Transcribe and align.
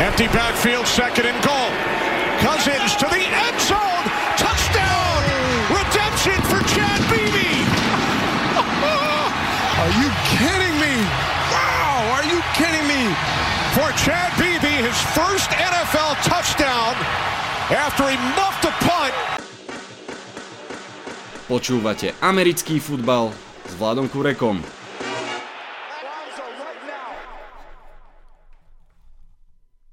Empty 0.00 0.28
backfield, 0.28 0.86
second 0.86 1.26
and 1.26 1.36
goal. 1.44 1.70
Cousins 2.40 2.96
to 2.96 3.06
the 3.12 3.22
end 3.22 3.58
zone. 3.60 4.04
Touchdown. 4.40 5.20
Redemption 5.68 6.38
for 6.48 6.60
Chad 6.72 7.00
Beebe. 7.12 7.52
Are 9.82 9.92
you 10.00 10.08
kidding 10.38 10.74
me? 10.80 10.94
Wow, 11.52 12.16
are 12.16 12.24
you 12.24 12.40
kidding 12.54 12.86
me? 12.88 13.02
For 13.74 13.90
Chad 14.04 14.32
Beebe, 14.38 14.70
his 14.80 14.96
first 15.12 15.50
NFL 15.50 16.16
touchdown 16.22 16.94
after 17.68 18.08
he 18.08 18.16
muffed 18.36 18.64
a 18.64 18.72
punt. 18.86 19.14
Počúvate 21.48 22.14
americký 22.22 22.80
futbal 22.80 23.34
s 23.68 23.72
Vladom 23.76 24.08
Kurekom. 24.08 24.62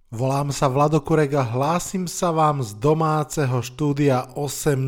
Volám 0.10 0.50
sa 0.50 0.66
Vlado 0.66 1.05
Kurek 1.05 1.38
a 1.38 1.46
hlásim 1.46 2.09
sa 2.09 2.34
vám 2.34 2.66
z 2.66 2.73
domáceho 2.81 3.62
štúdia 3.62 4.26
8.0. 4.34 4.81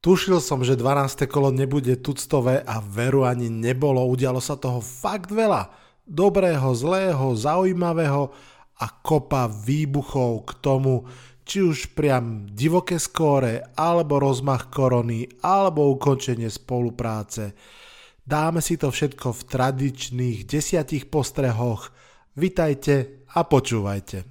Tušil 0.00 0.40
som, 0.40 0.64
že 0.64 0.80
12. 0.80 1.28
kolo 1.28 1.52
nebude 1.52 2.00
tuctové 2.00 2.64
a 2.64 2.80
veru 2.80 3.28
ani 3.28 3.52
nebolo. 3.52 4.00
Udialo 4.08 4.40
sa 4.40 4.56
toho 4.56 4.80
fakt 4.80 5.28
veľa. 5.28 5.68
Dobrého, 6.08 6.72
zlého, 6.72 7.36
zaujímavého 7.36 8.32
a 8.80 8.86
kopa 9.04 9.44
výbuchov 9.52 10.48
k 10.48 10.50
tomu, 10.64 11.04
či 11.44 11.60
už 11.60 11.92
priam 11.92 12.48
divoké 12.48 12.96
skóre, 12.96 13.76
alebo 13.76 14.16
rozmach 14.16 14.72
korony, 14.72 15.28
alebo 15.44 15.92
ukončenie 15.92 16.48
spolupráce. 16.48 17.52
Dáme 18.24 18.64
si 18.64 18.80
to 18.80 18.88
všetko 18.88 19.36
v 19.36 19.42
tradičných 19.52 20.48
desiatich 20.48 21.12
postrehoch. 21.12 21.92
Vitajte 22.32 23.21
a 23.32 23.40
počúvajte. 23.44 24.28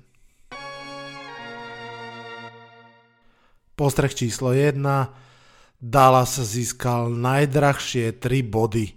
Postreh 3.74 4.14
číslo 4.14 4.54
1. 4.54 4.78
Dallas 5.82 6.38
získal 6.38 7.10
najdrahšie 7.10 8.22
3 8.22 8.46
body. 8.46 8.94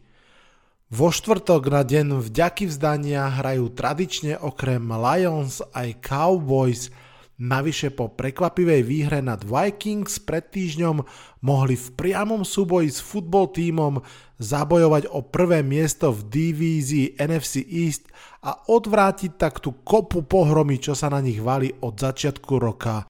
Vo 0.93 1.09
štvrtok 1.09 1.73
na 1.73 1.83
deň 1.83 2.21
vďaky 2.21 2.69
vzdania 2.69 3.33
hrajú 3.33 3.73
tradične 3.73 4.37
okrem 4.37 4.85
Lions 4.85 5.65
aj 5.73 6.05
Cowboys– 6.05 6.89
Navyše 7.35 7.91
po 7.99 8.15
prekvapivej 8.15 8.87
výhre 8.87 9.19
nad 9.19 9.43
Vikings 9.43 10.23
pred 10.23 10.55
týždňom 10.55 11.03
mohli 11.43 11.75
v 11.75 11.89
priamom 11.99 12.47
súboji 12.47 12.95
s 12.95 13.03
futbol 13.03 13.51
tímom 13.51 14.07
zabojovať 14.39 15.11
o 15.11 15.19
prvé 15.19 15.67
miesto 15.67 16.15
v 16.15 16.31
divízii 16.31 17.19
NFC 17.19 17.67
East 17.67 18.07
a 18.45 18.69
odvrátiť 18.69 19.41
tak 19.41 19.65
tú 19.65 19.81
kopu 19.81 20.21
pohromy, 20.29 20.77
čo 20.77 20.93
sa 20.93 21.09
na 21.09 21.25
nich 21.25 21.41
vali 21.41 21.73
od 21.81 21.97
začiatku 21.97 22.61
roka. 22.61 23.09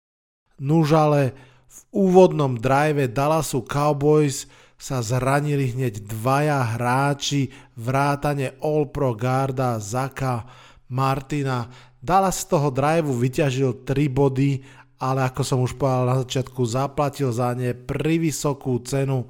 Nuž 0.63 0.95
ale 0.95 1.35
v 1.67 1.79
úvodnom 1.91 2.55
drive 2.55 3.11
Dallasu 3.11 3.67
Cowboys 3.67 4.47
sa 4.79 5.03
zranili 5.03 5.75
hneď 5.75 6.07
dvaja 6.07 6.79
hráči 6.79 7.51
vrátane 7.75 8.55
All 8.63 8.87
Pro 8.95 9.19
Garda 9.19 9.83
Zaka 9.83 10.47
Martina 10.87 11.67
Dallas 12.05 12.45
z 12.45 12.53
toho 12.53 12.69
driveu 12.69 13.17
vyťažil 13.17 13.81
3 13.89 14.13
body, 14.13 14.61
ale 15.01 15.25
ako 15.25 15.41
som 15.41 15.65
už 15.65 15.73
povedal 15.81 16.05
na 16.05 16.17
začiatku, 16.21 16.61
zaplatil 16.69 17.33
za 17.33 17.57
ne 17.57 17.73
vysokú 18.21 18.77
cenu. 18.85 19.25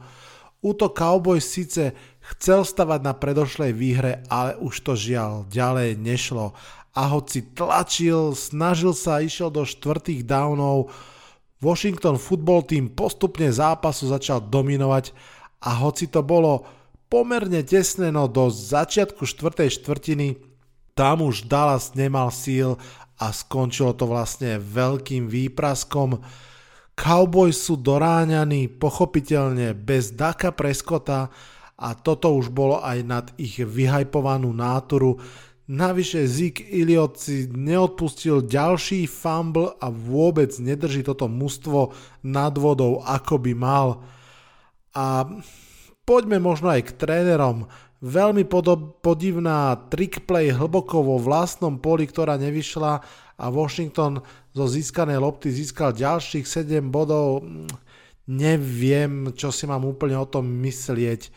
Útok 0.58 0.98
Cowboys 0.98 1.46
síce 1.46 1.94
chcel 2.32 2.64
stavať 2.64 3.00
na 3.04 3.12
predošlej 3.12 3.72
výhre, 3.76 4.24
ale 4.32 4.56
už 4.56 4.80
to 4.80 4.92
žiaľ 4.96 5.44
ďalej 5.52 6.00
nešlo. 6.00 6.56
A 6.94 7.10
hoci 7.10 7.42
tlačil, 7.42 8.32
snažil 8.32 8.94
sa, 8.96 9.20
išiel 9.20 9.50
do 9.50 9.66
štvrtých 9.66 10.24
downov, 10.24 10.88
Washington 11.64 12.20
football 12.20 12.68
team 12.68 12.92
postupne 12.92 13.48
zápasu 13.48 14.12
začal 14.12 14.44
dominovať 14.52 15.16
a 15.64 15.80
hoci 15.80 16.12
to 16.12 16.20
bolo 16.20 16.68
pomerne 17.08 17.64
tesné, 17.64 18.12
no 18.12 18.28
do 18.28 18.52
začiatku 18.52 19.24
štvrtej 19.24 19.80
štvrtiny 19.80 20.36
tam 20.92 21.24
už 21.24 21.48
Dallas 21.48 21.96
nemal 21.96 22.28
síl 22.28 22.76
a 23.16 23.32
skončilo 23.32 23.96
to 23.96 24.04
vlastne 24.04 24.60
veľkým 24.60 25.26
výpraskom. 25.26 26.20
Cowboys 26.94 27.58
sú 27.58 27.80
doráňaní 27.80 28.70
pochopiteľne 28.70 29.74
bez 29.74 30.14
Daka 30.14 30.54
Preskota 30.54 31.32
a 31.74 31.98
toto 31.98 32.34
už 32.38 32.54
bolo 32.54 32.78
aj 32.78 32.98
nad 33.02 33.26
ich 33.34 33.58
vyhajpovanú 33.58 34.54
náturu. 34.54 35.18
Navyše 35.64 36.28
Zeke 36.28 36.60
Iliot 36.60 37.16
si 37.16 37.48
neodpustil 37.48 38.44
ďalší 38.44 39.08
fumble 39.08 39.72
a 39.80 39.88
vôbec 39.88 40.52
nedrží 40.60 41.00
toto 41.00 41.24
mužstvo 41.24 41.96
nad 42.20 42.52
vodou 42.60 43.00
ako 43.00 43.40
by 43.40 43.52
mal. 43.56 44.04
A 44.92 45.24
poďme 46.04 46.38
možno 46.38 46.68
aj 46.68 46.92
k 46.92 46.96
trénerom. 47.00 47.66
Veľmi 48.04 48.44
podob, 48.44 49.00
podivná 49.00 49.88
trickplay 49.88 50.52
hlboko 50.52 51.00
vo 51.00 51.16
vlastnom 51.16 51.80
poli, 51.80 52.04
ktorá 52.04 52.36
nevyšla 52.36 53.00
a 53.40 53.44
Washington 53.48 54.20
zo 54.52 54.64
získanej 54.68 55.16
lopty 55.16 55.48
získal 55.48 55.96
ďalších 55.96 56.44
7 56.44 56.92
bodov. 56.92 57.42
Neviem, 58.28 59.32
čo 59.32 59.48
si 59.48 59.64
mám 59.64 59.88
úplne 59.88 60.20
o 60.20 60.28
tom 60.28 60.44
myslieť. 60.60 61.32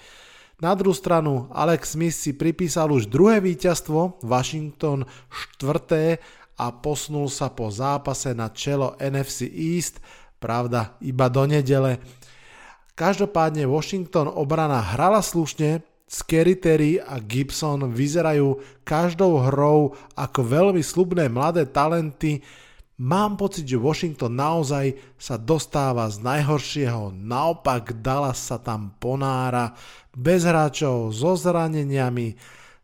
Na 0.57 0.73
druhú 0.73 0.97
stranu 0.97 1.45
Alex 1.53 1.94
Smith 1.94 2.18
si 2.18 2.34
pripísal 2.34 2.90
už 2.90 3.13
druhé 3.13 3.38
víťazstvo, 3.38 4.25
Washington 4.25 5.06
štvrté 5.29 6.18
a 6.57 6.73
posunul 6.73 7.29
sa 7.29 7.53
po 7.53 7.69
zápase 7.69 8.34
na 8.34 8.50
čelo 8.50 8.97
NFC 8.97 9.45
East, 9.45 10.01
pravda 10.41 10.97
iba 11.06 11.29
do 11.29 11.45
nedele. 11.45 12.01
Každopádne 12.97 13.69
Washington 13.69 14.34
obrana 14.34 14.81
hrala 14.81 15.22
slušne, 15.22 15.85
Scary 16.09 16.57
Terry 16.57 16.97
a 16.97 17.22
Gibson 17.22 17.94
vyzerajú 17.94 18.57
každou 18.81 19.38
hrou 19.45 19.94
ako 20.18 20.41
veľmi 20.41 20.81
slubné 20.81 21.29
mladé 21.29 21.69
talenty. 21.69 22.41
Mám 22.97 23.38
pocit, 23.38 23.69
že 23.69 23.78
Washington 23.78 24.34
naozaj 24.34 24.97
sa 25.22 25.38
dostáva 25.38 26.09
z 26.09 26.18
najhoršieho, 26.18 27.13
naopak 27.13 28.01
Dallas 28.01 28.41
sa 28.41 28.57
tam 28.57 28.97
ponára, 28.97 29.78
bez 30.17 30.41
hráčov, 30.50 31.13
so 31.13 31.38
zraneniami, 31.38 32.33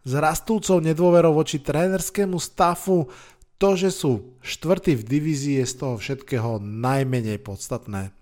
s 0.05 0.11
rastúcou 0.13 0.77
nedôverou 0.77 1.33
voči 1.33 1.57
trénerskému 1.57 2.37
stafu, 2.37 3.09
to, 3.57 3.73
že 3.73 3.89
sú 3.89 4.37
štvrtí 4.43 4.99
v 4.99 5.07
divízii 5.07 5.55
je 5.63 5.65
z 5.65 5.73
toho 5.79 5.95
všetkého 5.97 6.61
najmenej 6.61 7.39
podstatné. 7.41 8.13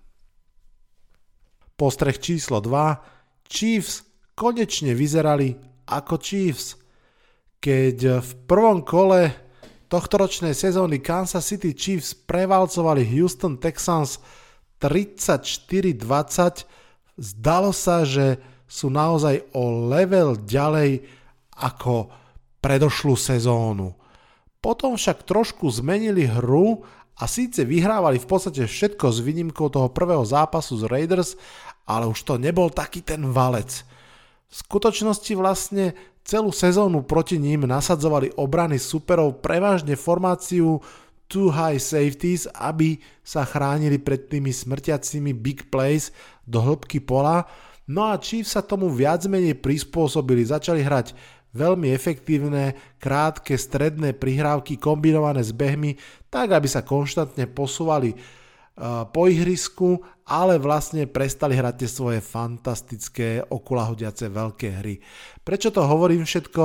Postreh 1.76 2.16
číslo 2.16 2.62
2. 2.62 3.50
Chiefs 3.50 4.06
konečne 4.38 4.94
vyzerali 4.94 5.58
ako 5.90 6.14
Chiefs. 6.22 6.78
Keď 7.58 8.22
v 8.22 8.30
prvom 8.46 8.86
kole 8.86 9.34
tohtoročnej 9.90 10.54
sezóny 10.54 11.02
Kansas 11.02 11.50
City 11.50 11.74
Chiefs 11.74 12.14
prevalcovali 12.14 13.02
Houston 13.18 13.58
Texans 13.58 14.22
34-20, 14.78 16.64
zdalo 17.18 17.74
sa, 17.74 18.06
že 18.06 18.38
sú 18.72 18.88
naozaj 18.88 19.52
o 19.52 19.92
level 19.92 20.40
ďalej 20.40 21.04
ako 21.60 22.08
predošlú 22.64 23.12
sezónu. 23.20 23.92
Potom 24.64 24.96
však 24.96 25.28
trošku 25.28 25.68
zmenili 25.68 26.24
hru 26.24 26.80
a 27.20 27.28
síce 27.28 27.68
vyhrávali 27.68 28.16
v 28.16 28.24
podstate 28.24 28.64
všetko 28.64 29.12
s 29.12 29.20
výnimkou 29.20 29.68
toho 29.68 29.92
prvého 29.92 30.24
zápasu 30.24 30.80
z 30.80 30.88
Raiders, 30.88 31.36
ale 31.84 32.08
už 32.08 32.24
to 32.24 32.40
nebol 32.40 32.72
taký 32.72 33.04
ten 33.04 33.20
valec. 33.28 33.84
V 34.48 34.54
skutočnosti 34.64 35.32
vlastne 35.36 35.92
celú 36.24 36.48
sezónu 36.48 37.04
proti 37.04 37.36
ním 37.36 37.68
nasadzovali 37.68 38.40
obrany 38.40 38.80
superov 38.80 39.44
prevažne 39.44 39.98
formáciu 39.98 40.80
two 41.28 41.52
high 41.52 41.80
safeties, 41.80 42.48
aby 42.56 42.96
sa 43.20 43.44
chránili 43.44 44.00
pred 44.00 44.32
tými 44.32 44.52
smrtiacimi 44.54 45.36
big 45.36 45.68
plays 45.68 46.14
do 46.48 46.62
hĺbky 46.62 47.02
pola. 47.02 47.44
No 47.92 48.08
a 48.08 48.16
Chiefs 48.16 48.56
sa 48.56 48.64
tomu 48.64 48.88
viac 48.88 49.28
menej 49.28 49.60
prispôsobili, 49.60 50.48
začali 50.48 50.80
hrať 50.80 51.12
veľmi 51.52 51.92
efektívne, 51.92 52.72
krátke, 52.96 53.60
stredné 53.60 54.16
prihrávky 54.16 54.80
kombinované 54.80 55.44
s 55.44 55.52
behmi, 55.52 56.00
tak 56.32 56.56
aby 56.56 56.64
sa 56.64 56.80
konštantne 56.80 57.44
posúvali 57.52 58.16
po 59.12 59.28
ihrisku, 59.28 60.00
ale 60.24 60.56
vlastne 60.56 61.04
prestali 61.04 61.52
hrať 61.52 61.84
tie 61.84 61.90
svoje 61.92 62.20
fantastické 62.24 63.44
okulahodiace 63.44 64.32
veľké 64.32 64.68
hry. 64.80 64.96
Prečo 65.44 65.68
to 65.68 65.84
hovorím 65.84 66.24
všetko? 66.24 66.64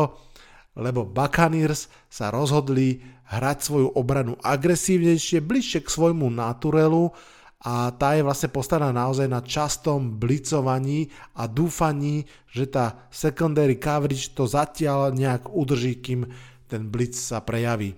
Lebo 0.80 1.04
Buccaneers 1.04 1.92
sa 2.08 2.32
rozhodli 2.32 3.04
hrať 3.28 3.58
svoju 3.60 4.00
obranu 4.00 4.40
agresívnejšie, 4.40 5.44
bližšie 5.44 5.84
k 5.84 5.90
svojmu 5.92 6.32
naturelu 6.32 7.12
a 7.58 7.90
tá 7.90 8.14
je 8.14 8.22
vlastne 8.22 8.54
postavená 8.54 8.94
naozaj 8.94 9.26
na 9.26 9.42
častom 9.42 10.22
blicovaní 10.22 11.10
a 11.34 11.50
dúfaní, 11.50 12.30
že 12.54 12.70
tá 12.70 13.10
secondary 13.10 13.82
coverage 13.82 14.38
to 14.38 14.46
zatiaľ 14.46 15.10
nejak 15.10 15.50
udrží, 15.50 15.98
kým 15.98 16.30
ten 16.70 16.86
blitz 16.86 17.34
sa 17.34 17.42
prejaví. 17.42 17.98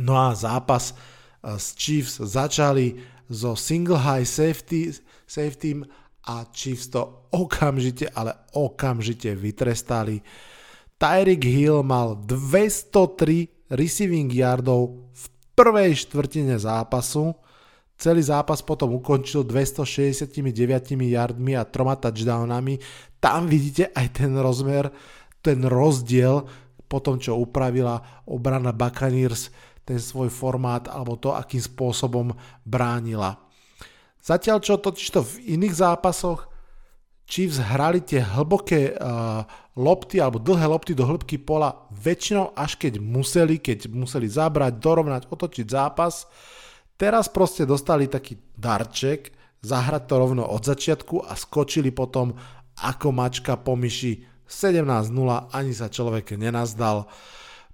No 0.00 0.16
a 0.16 0.32
zápas 0.32 0.96
s 1.44 1.76
Chiefs 1.76 2.24
začali 2.24 2.96
zo 3.28 3.52
single 3.52 4.00
high 4.00 4.24
safety, 4.24 4.96
safety 5.28 5.84
a 6.24 6.48
Chiefs 6.48 6.88
to 6.88 7.28
okamžite, 7.28 8.08
ale 8.16 8.32
okamžite 8.56 9.36
vytrestali. 9.36 10.24
Tyreek 10.96 11.44
Hill 11.44 11.84
mal 11.84 12.16
203 12.24 13.76
receiving 13.76 14.32
yardov 14.32 15.12
v 15.12 15.24
prvej 15.52 16.08
štvrtine 16.08 16.56
zápasu. 16.56 17.36
Celý 17.98 18.22
zápas 18.22 18.62
potom 18.62 18.94
ukončil 18.94 19.42
269 19.42 20.30
yardmi 21.02 21.58
a 21.58 21.66
troma 21.66 21.98
touchdownami. 21.98 22.78
Tam 23.18 23.50
vidíte 23.50 23.90
aj 23.90 24.22
ten 24.22 24.38
rozmer, 24.38 24.94
ten 25.42 25.66
rozdiel 25.66 26.46
po 26.86 27.02
tom, 27.02 27.18
čo 27.18 27.34
upravila 27.34 28.22
obrana 28.30 28.70
Buccaneers 28.70 29.50
ten 29.88 29.96
svoj 29.96 30.28
formát 30.28 30.84
alebo 30.92 31.16
to, 31.16 31.32
akým 31.32 31.64
spôsobom 31.64 32.36
bránila. 32.60 33.40
Zatiaľ 34.20 34.60
čo 34.60 34.76
totižto 34.76 35.24
v 35.24 35.56
iných 35.56 35.74
zápasoch 35.80 36.44
Chiefs 37.28 37.60
hrali 37.60 38.00
tie 38.00 38.24
hlboké 38.24 38.96
uh, 38.96 39.44
lopty 39.76 40.16
alebo 40.16 40.40
dlhé 40.40 40.64
lopty 40.64 40.92
do 40.96 41.04
hĺbky 41.04 41.36
pola 41.40 41.88
väčšinou 41.92 42.56
až 42.56 42.80
keď 42.80 43.00
museli, 43.00 43.60
keď 43.60 43.88
museli 43.92 44.28
zabrať, 44.28 44.80
dorovnať, 44.80 45.28
otočiť 45.28 45.66
zápas. 45.68 46.24
Teraz 46.98 47.30
proste 47.30 47.62
dostali 47.62 48.10
taký 48.10 48.42
darček, 48.58 49.30
zahrať 49.62 50.02
to 50.10 50.14
rovno 50.18 50.44
od 50.50 50.66
začiatku 50.66 51.22
a 51.22 51.38
skočili 51.38 51.94
potom 51.94 52.34
ako 52.82 53.14
mačka 53.14 53.54
po 53.54 53.78
myši 53.78 54.26
17-0, 54.50 55.14
ani 55.54 55.72
sa 55.74 55.86
človek 55.86 56.34
nenazdal. 56.34 57.06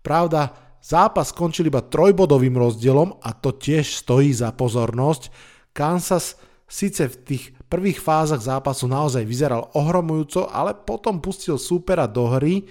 Pravda, 0.04 0.52
zápas 0.84 1.32
skončil 1.32 1.72
iba 1.72 1.80
trojbodovým 1.80 2.52
rozdielom 2.52 3.16
a 3.24 3.32
to 3.32 3.56
tiež 3.56 4.04
stojí 4.04 4.28
za 4.36 4.52
pozornosť. 4.52 5.32
Kansas 5.72 6.36
síce 6.68 7.08
v 7.08 7.16
tých 7.24 7.44
prvých 7.72 8.04
fázach 8.04 8.44
zápasu 8.44 8.84
naozaj 8.84 9.24
vyzeral 9.24 9.72
ohromujúco, 9.72 10.52
ale 10.52 10.76
potom 10.76 11.24
pustil 11.24 11.56
súpera 11.56 12.04
do 12.04 12.28
hry 12.28 12.68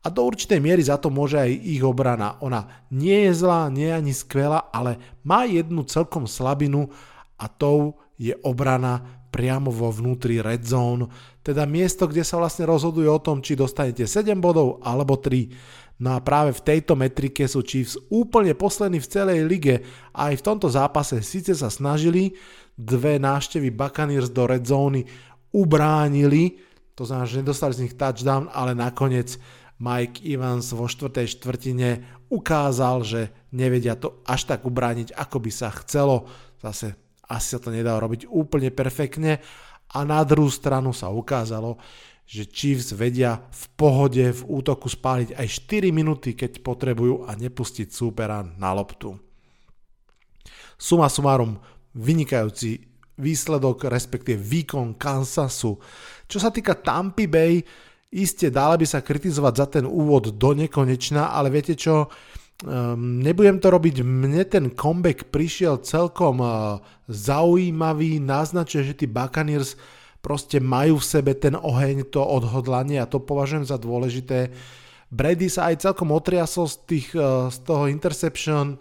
a 0.00 0.08
do 0.08 0.24
určitej 0.24 0.60
miery 0.64 0.80
za 0.80 0.96
to 0.96 1.12
môže 1.12 1.36
aj 1.36 1.52
ich 1.52 1.84
obrana. 1.84 2.40
Ona 2.40 2.88
nie 2.88 3.28
je 3.28 3.32
zlá, 3.44 3.68
nie 3.68 3.88
je 3.92 3.98
ani 4.00 4.12
skvelá, 4.16 4.72
ale 4.72 4.96
má 5.20 5.44
jednu 5.44 5.84
celkom 5.84 6.24
slabinu 6.24 6.88
a 7.36 7.48
tou 7.48 8.00
je 8.16 8.32
obrana 8.44 9.20
priamo 9.30 9.70
vo 9.70 9.94
vnútri 9.94 10.42
red 10.42 10.66
zone, 10.66 11.06
teda 11.40 11.64
miesto, 11.64 12.10
kde 12.10 12.26
sa 12.26 12.36
vlastne 12.36 12.66
rozhoduje 12.66 13.06
o 13.06 13.22
tom, 13.22 13.40
či 13.40 13.54
dostanete 13.56 14.04
7 14.04 14.36
bodov 14.42 14.82
alebo 14.82 15.16
3. 15.16 16.02
No 16.02 16.16
a 16.16 16.24
práve 16.24 16.56
v 16.56 16.64
tejto 16.64 16.96
metrike 16.96 17.44
sú 17.46 17.60
Chiefs 17.62 17.96
úplne 18.08 18.56
poslední 18.56 18.98
v 18.98 19.10
celej 19.10 19.38
lige 19.46 19.84
a 20.16 20.32
aj 20.32 20.40
v 20.40 20.46
tomto 20.48 20.68
zápase 20.72 21.20
síce 21.20 21.52
sa 21.52 21.68
snažili, 21.68 22.34
dve 22.74 23.20
návštevy 23.20 23.68
Buccaneers 23.70 24.32
do 24.32 24.48
red 24.48 24.64
zóny 24.64 25.04
ubránili, 25.52 26.56
to 26.96 27.04
znamená, 27.04 27.28
že 27.28 27.40
nedostali 27.40 27.72
z 27.76 27.82
nich 27.84 27.94
touchdown, 27.96 28.48
ale 28.52 28.72
nakoniec 28.72 29.36
Mike 29.80 30.20
Evans 30.22 30.76
vo 30.76 30.84
štvrtej 30.84 31.40
štvrtine 31.40 31.90
ukázal, 32.28 33.00
že 33.02 33.20
nevedia 33.56 33.96
to 33.96 34.20
až 34.28 34.44
tak 34.44 34.68
ubrániť, 34.68 35.16
ako 35.16 35.40
by 35.40 35.50
sa 35.50 35.72
chcelo. 35.72 36.28
Zase 36.60 36.94
asi 37.24 37.56
sa 37.56 37.58
to 37.58 37.72
nedá 37.72 37.96
robiť 37.96 38.28
úplne 38.28 38.68
perfektne. 38.68 39.40
A 39.90 40.06
na 40.06 40.22
druhú 40.22 40.52
stranu 40.52 40.92
sa 40.92 41.08
ukázalo, 41.10 41.80
že 42.30 42.46
Chiefs 42.46 42.94
vedia 42.94 43.42
v 43.50 43.64
pohode 43.74 44.22
v 44.22 44.42
útoku 44.46 44.86
spáliť 44.86 45.34
aj 45.34 45.46
4 45.66 45.90
minúty, 45.90 46.38
keď 46.38 46.62
potrebujú 46.62 47.26
a 47.26 47.34
nepustiť 47.34 47.90
súpera 47.90 48.46
na 48.46 48.70
loptu. 48.70 49.18
Suma 50.78 51.10
sumárum, 51.10 51.58
vynikajúci 51.98 52.86
výsledok, 53.18 53.90
respektíve 53.90 54.38
výkon 54.38 54.94
Kansasu. 54.94 55.76
Čo 56.30 56.38
sa 56.38 56.54
týka 56.54 56.78
Tampa 56.78 57.26
Bay, 57.26 57.60
iste 58.10 58.50
dala 58.50 58.74
by 58.74 58.86
sa 58.86 59.00
kritizovať 59.00 59.54
za 59.54 59.66
ten 59.78 59.84
úvod 59.86 60.34
do 60.34 60.50
nekonečna, 60.54 61.30
ale 61.30 61.50
viete 61.54 61.78
čo, 61.78 62.10
um, 62.66 63.22
nebudem 63.22 63.62
to 63.62 63.70
robiť, 63.70 64.02
mne 64.02 64.42
ten 64.50 64.74
comeback 64.74 65.30
prišiel 65.30 65.78
celkom 65.86 66.42
uh, 66.42 66.82
zaujímavý, 67.06 68.18
naznačuje, 68.18 68.92
že 68.92 68.98
tí 68.98 69.06
Buccaneers 69.06 69.78
proste 70.20 70.58
majú 70.58 70.98
v 71.00 71.08
sebe 71.08 71.32
ten 71.38 71.54
oheň, 71.54 72.10
to 72.10 72.20
odhodlanie 72.20 72.98
a 72.98 73.08
to 73.08 73.22
považujem 73.22 73.64
za 73.64 73.78
dôležité. 73.78 74.52
Brady 75.10 75.50
sa 75.50 75.70
aj 75.70 75.86
celkom 75.90 76.10
otriasol 76.10 76.66
z, 76.66 76.76
tých, 76.86 77.08
uh, 77.14 77.46
z 77.46 77.58
toho 77.62 77.86
interception, 77.86 78.78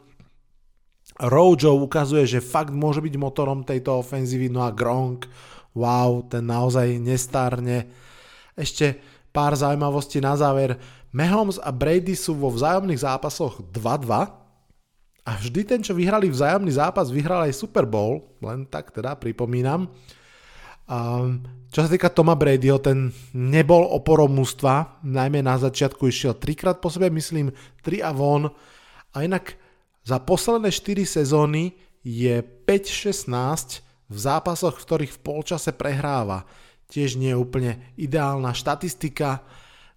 Rojo 1.20 1.76
ukazuje, 1.76 2.24
že 2.24 2.40
fakt 2.40 2.72
môže 2.72 3.04
byť 3.04 3.16
motorom 3.20 3.68
tejto 3.68 4.00
ofenzívy, 4.00 4.48
no 4.48 4.64
a 4.64 4.72
Gronk, 4.72 5.28
wow, 5.76 6.24
ten 6.24 6.48
naozaj 6.48 6.96
nestárne. 6.96 7.92
Ešte 8.56 9.04
pár 9.30 9.56
zaujímavostí 9.56 10.22
na 10.22 10.34
záver. 10.38 10.78
Mahomes 11.10 11.58
a 11.62 11.74
Brady 11.74 12.14
sú 12.14 12.38
vo 12.38 12.54
vzájomných 12.54 13.02
zápasoch 13.02 13.62
2-2 13.74 14.40
a 15.26 15.31
vždy 15.38 15.62
ten, 15.62 15.81
čo 15.86 15.94
vyhrali 15.94 16.26
vzájomný 16.26 16.74
zápas, 16.74 17.14
vyhral 17.14 17.46
aj 17.46 17.54
Super 17.54 17.86
Bowl, 17.86 18.34
len 18.42 18.66
tak 18.66 18.90
teda 18.90 19.14
pripomínam. 19.14 19.86
Um, 20.90 21.46
čo 21.70 21.86
sa 21.86 21.90
týka 21.90 22.10
Toma 22.10 22.34
Bradyho, 22.34 22.81
ten 22.81 23.14
nebol 23.38 23.86
oporom 23.94 24.34
mústva, 24.34 24.98
najmä 25.06 25.46
na 25.46 25.54
začiatku 25.62 26.10
išiel 26.10 26.34
trikrát 26.34 26.81
po 26.81 26.90
sebe, 26.90 27.14
myslím, 27.14 27.54
3 27.86 28.02
a 28.02 28.10
von. 28.10 28.50
A 29.14 29.22
inak 29.22 29.54
za 30.02 30.18
posledné 30.18 30.74
4 30.74 31.22
sezóny 31.22 31.78
je 32.02 32.42
5-16 32.42 33.30
v 34.10 34.18
zápasoch, 34.18 34.81
v 34.81 34.86
ktorých 34.90 35.14
v 35.14 35.22
polčase 35.22 35.70
prehráva. 35.78 36.50
Tiež 36.89 37.21
nie 37.21 37.31
je 37.31 37.38
úplne 37.38 37.71
ideálna 37.95 38.51
štatistika. 38.57 39.45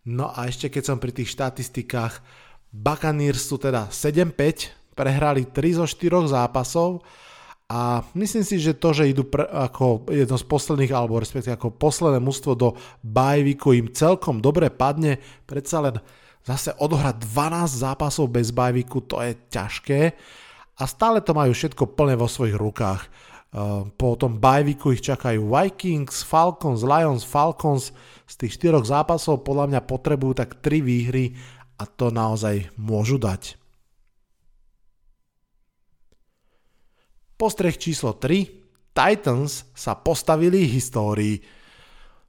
No 0.04 0.28
a 0.28 0.46
ešte 0.46 0.68
keď 0.68 0.82
som 0.92 0.98
pri 1.00 1.16
tých 1.16 1.32
štatistikách, 1.32 2.20
Buccaneers 2.72 3.48
sú 3.48 3.56
teda 3.56 3.88
7-5, 3.88 4.96
prehrali 4.96 5.48
3 5.48 5.80
zo 5.80 5.86
4 5.88 6.28
zápasov 6.28 7.00
a 7.72 8.04
myslím 8.12 8.44
si, 8.44 8.60
že 8.60 8.76
to, 8.76 8.92
že 8.92 9.08
idú 9.08 9.24
pre, 9.24 9.48
ako 9.48 10.04
jedno 10.12 10.36
z 10.36 10.44
posledných, 10.44 10.92
alebo 10.92 11.16
respektíve 11.16 11.56
ako 11.56 11.72
posledné 11.72 12.20
mústvo 12.20 12.52
do 12.52 12.76
bajviku 13.00 13.72
im 13.72 13.88
celkom 13.88 14.44
dobre 14.44 14.68
padne, 14.68 15.16
predsa 15.48 15.80
len 15.80 15.96
zase 16.44 16.76
odohrať 16.76 17.24
12 17.24 17.80
zápasov 17.80 18.28
bez 18.28 18.52
bajviku, 18.52 19.00
to 19.08 19.24
je 19.24 19.32
ťažké 19.48 20.00
a 20.76 20.82
stále 20.84 21.24
to 21.24 21.32
majú 21.32 21.56
všetko 21.56 21.96
plné 21.96 22.20
vo 22.20 22.28
svojich 22.28 22.60
rukách. 22.60 23.08
Ehm, 23.52 23.92
po 24.00 24.16
tom 24.16 24.40
bajviku 24.40 24.96
ich 24.96 25.04
čakajú 25.04 25.44
Vikings, 25.44 26.24
Falcons, 26.24 26.80
Lions, 26.80 27.20
Falcons. 27.20 27.92
Z 28.24 28.34
tých 28.40 28.56
štyroch 28.56 28.88
zápasov 28.88 29.44
podľa 29.44 29.76
mňa 29.76 29.80
potrebujú 29.84 30.40
tak 30.40 30.64
3 30.64 30.80
výhry 30.80 31.36
a 31.76 31.84
to 31.84 32.08
naozaj 32.08 32.72
môžu 32.80 33.20
dať. 33.20 33.60
Postreh 37.36 37.76
číslo 37.76 38.16
3. 38.16 38.96
Titans 38.96 39.68
sa 39.76 39.96
postavili 40.00 40.64
histórii. 40.68 41.40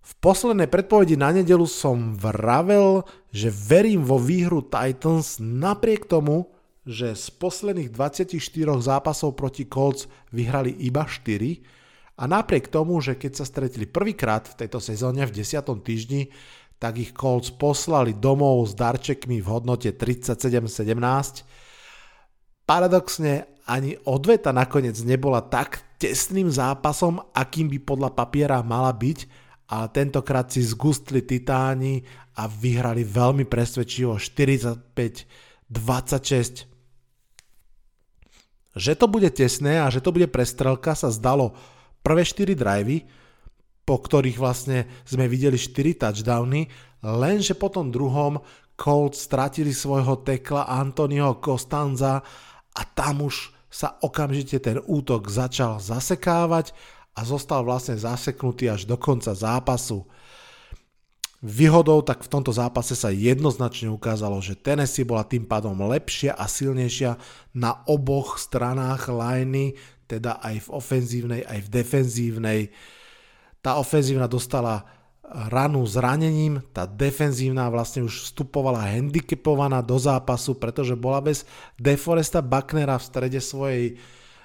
V 0.04 0.12
poslednej 0.20 0.68
predpovedi 0.68 1.16
na 1.16 1.32
nedelu 1.32 1.64
som 1.64 2.12
vravel, 2.20 3.08
že 3.32 3.48
verím 3.48 4.04
vo 4.04 4.20
výhru 4.20 4.60
Titans 4.60 5.40
napriek 5.40 6.12
tomu, 6.12 6.52
že 6.84 7.16
z 7.16 7.32
posledných 7.40 7.96
24 7.96 8.36
zápasov 8.84 9.40
proti 9.40 9.64
Colts 9.68 10.08
vyhrali 10.36 10.76
iba 10.84 11.08
4 11.08 12.20
a 12.20 12.28
napriek 12.28 12.68
tomu, 12.68 13.00
že 13.00 13.16
keď 13.16 13.32
sa 13.40 13.46
stretli 13.48 13.88
prvýkrát 13.88 14.52
v 14.52 14.56
tejto 14.66 14.84
sezóne 14.84 15.26
v 15.26 15.32
10. 15.32 15.64
týždni, 15.82 16.30
tak 16.78 17.00
ich 17.00 17.16
Colts 17.16 17.56
poslali 17.56 18.14
domov 18.14 18.68
s 18.68 18.76
darčekmi 18.76 19.40
v 19.40 19.48
hodnote 19.48 19.96
37-17. 19.96 21.48
Paradoxne 22.68 23.48
ani 23.64 23.96
odveta 24.04 24.52
nakoniec 24.52 25.00
nebola 25.08 25.40
tak 25.40 25.80
tesným 25.96 26.52
zápasom, 26.52 27.24
akým 27.32 27.72
by 27.72 27.80
podľa 27.80 28.12
papiera 28.12 28.60
mala 28.60 28.92
byť, 28.92 29.40
a 29.74 29.88
tentokrát 29.88 30.52
si 30.52 30.60
zgustli 30.62 31.24
Titáni 31.24 32.04
a 32.36 32.52
vyhrali 32.52 33.08
veľmi 33.08 33.48
presvedčivo 33.48 34.20
45-26. 34.20 36.68
Že 38.74 38.94
to 38.98 39.06
bude 39.06 39.30
tesné 39.34 39.82
a 39.82 39.88
že 39.94 40.02
to 40.02 40.10
bude 40.10 40.30
prestrelka 40.30 40.98
sa 40.98 41.14
zdalo 41.14 41.54
prvé 42.02 42.26
4 42.26 42.58
drivey, 42.58 43.06
po 43.84 44.00
ktorých 44.00 44.38
vlastne 44.40 44.90
sme 45.04 45.30
videli 45.30 45.60
4 45.60 46.10
touchdowny, 46.10 46.72
lenže 47.04 47.54
po 47.54 47.70
tom 47.70 47.92
druhom 47.92 48.40
Colts 48.74 49.22
stratili 49.30 49.70
svojho 49.70 50.26
tekla 50.26 50.66
Antonio 50.66 51.38
Costanza 51.38 52.26
a 52.74 52.82
tam 52.98 53.30
už 53.30 53.54
sa 53.70 53.98
okamžite 54.02 54.62
ten 54.62 54.78
útok 54.82 55.30
začal 55.30 55.78
zasekávať 55.78 56.74
a 57.14 57.22
zostal 57.26 57.62
vlastne 57.62 57.98
zaseknutý 57.98 58.70
až 58.70 58.90
do 58.90 58.98
konca 58.98 59.34
zápasu. 59.38 60.06
Výhodou, 61.44 62.00
tak 62.00 62.24
v 62.24 62.32
tomto 62.32 62.56
zápase 62.56 62.96
sa 62.96 63.12
jednoznačne 63.12 63.92
ukázalo, 63.92 64.40
že 64.40 64.56
Tennessee 64.56 65.04
bola 65.04 65.28
tým 65.28 65.44
pádom 65.44 65.76
lepšia 65.76 66.40
a 66.40 66.48
silnejšia 66.48 67.20
na 67.52 67.84
oboch 67.92 68.40
stranách 68.40 69.12
liney, 69.12 69.76
teda 70.08 70.40
aj 70.40 70.56
v 70.66 70.72
ofenzívnej, 70.72 71.42
aj 71.44 71.60
v 71.68 71.70
defenzívnej. 71.70 72.62
Tá 73.60 73.76
ofenzívna 73.76 74.32
dostala 74.32 74.88
ranu 75.52 75.84
zranením, 75.84 76.64
tá 76.72 76.88
defenzívna 76.88 77.68
vlastne 77.68 78.08
už 78.08 78.32
vstupovala 78.32 78.86
handicapovaná 78.86 79.84
do 79.84 80.00
zápasu, 80.00 80.56
pretože 80.56 80.96
bola 80.96 81.20
bez 81.20 81.44
Deforesta 81.76 82.40
Bucknera 82.40 82.96
v 82.96 83.08
strede 83.08 83.40
svojej 83.44 84.00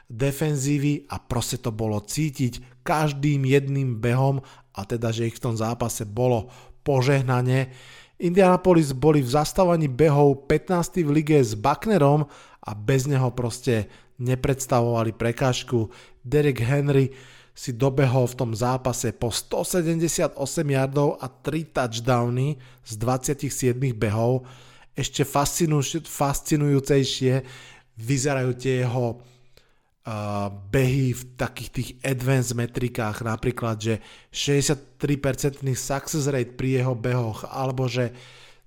defenzívy 0.08 1.04
a 1.12 1.20
proste 1.20 1.60
to 1.60 1.68
bolo 1.68 2.00
cítiť 2.00 2.80
každým 2.80 3.44
jedným 3.44 4.00
behom 4.00 4.40
a 4.72 4.80
teda, 4.88 5.12
že 5.12 5.28
ich 5.28 5.36
v 5.36 5.44
tom 5.50 5.54
zápase 5.58 6.08
bolo 6.08 6.48
požehnanie. 6.88 7.68
Indianapolis 8.16 8.96
boli 8.96 9.20
v 9.20 9.28
zastávaní 9.28 9.92
behov 9.92 10.48
15. 10.48 11.04
v 11.04 11.10
lige 11.20 11.36
s 11.36 11.52
Bucknerom 11.52 12.24
a 12.64 12.70
bez 12.72 13.04
neho 13.04 13.28
proste 13.36 13.92
nepredstavovali 14.16 15.12
prekážku. 15.12 15.92
Derek 16.24 16.64
Henry 16.64 17.12
si 17.52 17.76
dobehol 17.76 18.24
v 18.32 18.38
tom 18.38 18.56
zápase 18.56 19.12
po 19.12 19.28
178 19.28 20.32
yardov 20.64 21.20
a 21.20 21.28
3 21.28 21.76
touchdowny 21.76 22.56
z 22.82 22.92
27 22.96 23.76
behov. 23.92 24.48
Ešte 24.96 25.22
fascinujúcejšie 26.08 27.34
vyzerajú 27.98 28.50
tie 28.56 28.86
jeho 28.86 29.20
behy 30.72 31.12
v 31.12 31.22
takých 31.36 31.70
tých 31.70 31.90
advanced 32.00 32.56
metrikách, 32.56 33.20
napríklad, 33.28 33.76
že 33.76 33.94
63% 34.32 35.60
success 35.76 36.24
rate 36.32 36.56
pri 36.56 36.80
jeho 36.80 36.96
behoch, 36.96 37.44
alebo 37.44 37.84
že 37.84 38.16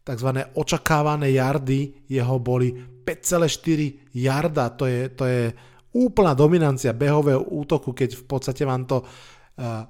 tzv. 0.05 0.29
očakávané 0.53 1.33
jardy 1.33 2.05
jeho 2.05 2.37
boli 2.37 2.77
5,4 3.01 4.13
jarda, 4.13 4.69
to 4.69 4.85
je, 4.85 5.09
to 5.09 5.25
je 5.25 5.49
úplná 5.97 6.37
dominancia 6.37 6.93
behového 6.93 7.41
útoku, 7.41 7.91
keď 7.91 8.21
v 8.21 8.25
podstate 8.29 8.61
vám 8.61 8.85
to 8.85 9.01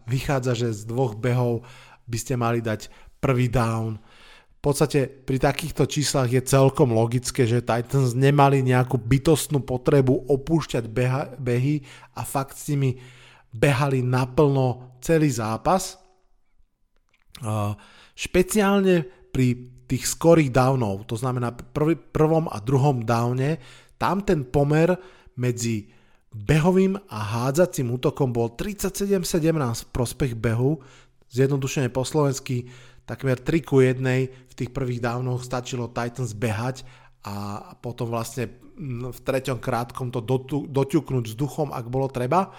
vychádza, 0.08 0.56
že 0.56 0.68
z 0.72 0.82
dvoch 0.88 1.20
behov 1.20 1.68
by 2.08 2.18
ste 2.18 2.40
mali 2.40 2.64
dať 2.64 2.88
prvý 3.20 3.52
down 3.52 4.00
v 4.62 4.70
podstate 4.70 5.10
pri 5.10 5.42
takýchto 5.42 5.90
číslach 5.90 6.30
je 6.30 6.38
celkom 6.46 6.94
logické, 6.94 7.50
že 7.50 7.66
Titans 7.66 8.14
nemali 8.14 8.62
nejakú 8.62 9.02
bytostnú 9.02 9.66
potrebu 9.66 10.30
opúšťať 10.30 10.86
beha, 10.86 11.34
behy 11.42 11.82
a 12.14 12.22
fakt 12.22 12.62
s 12.62 12.70
nimi 12.70 12.94
behali 13.50 14.06
naplno 14.06 15.02
celý 15.02 15.34
zápas. 15.34 15.98
Uh, 17.42 17.74
špeciálne 18.14 19.02
pri 19.34 19.82
tých 19.90 20.06
skorých 20.06 20.54
downov, 20.54 21.10
to 21.10 21.18
znamená 21.18 21.58
prv, 21.58 21.98
prvom 22.14 22.46
a 22.46 22.62
druhom 22.62 23.02
downe, 23.02 23.58
tam 23.98 24.22
ten 24.22 24.46
pomer 24.46 24.94
medzi 25.42 25.90
behovým 26.30 27.02
a 27.10 27.18
hádzacím 27.18 27.98
útokom 27.98 28.30
bol 28.30 28.54
37-17 28.54 29.26
v 29.58 29.90
prospech 29.90 30.38
behu, 30.38 30.78
zjednodušene 31.32 31.88
po 31.90 32.04
slovensky 32.04 32.68
takmer 33.08 33.40
3 33.40 33.68
ku 33.68 33.82
1 33.82 34.00
v 34.48 34.54
tých 34.56 34.72
prvých 34.72 35.04
dávnoch 35.04 35.44
stačilo 35.44 35.92
Titans 35.92 36.36
behať 36.38 36.86
a 37.26 37.76
potom 37.80 38.12
vlastne 38.12 38.52
v 39.12 39.20
treťom 39.22 39.62
krátkom 39.62 40.10
to 40.10 40.24
doťuknúť 40.70 41.26
vzduchom, 41.34 41.70
ak 41.70 41.86
bolo 41.92 42.10
treba. 42.10 42.50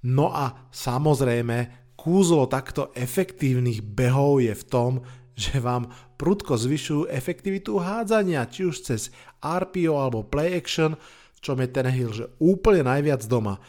No 0.00 0.32
a 0.32 0.70
samozrejme, 0.72 1.92
kúzlo 2.00 2.48
takto 2.48 2.88
efektívnych 2.96 3.84
behov 3.84 4.40
je 4.40 4.56
v 4.56 4.64
tom, 4.64 4.92
že 5.36 5.60
vám 5.60 5.92
prudko 6.16 6.56
zvyšujú 6.56 7.12
efektivitu 7.12 7.76
hádzania, 7.76 8.48
či 8.48 8.64
už 8.68 8.76
cez 8.80 9.12
RPO 9.40 9.96
alebo 9.96 10.24
play 10.24 10.56
action, 10.56 10.96
v 11.36 11.38
čom 11.40 11.60
je 11.60 11.68
ten 11.68 11.88
hill, 11.88 12.12
že 12.12 12.28
úplne 12.40 12.88
najviac 12.88 13.24
doma. 13.28 13.60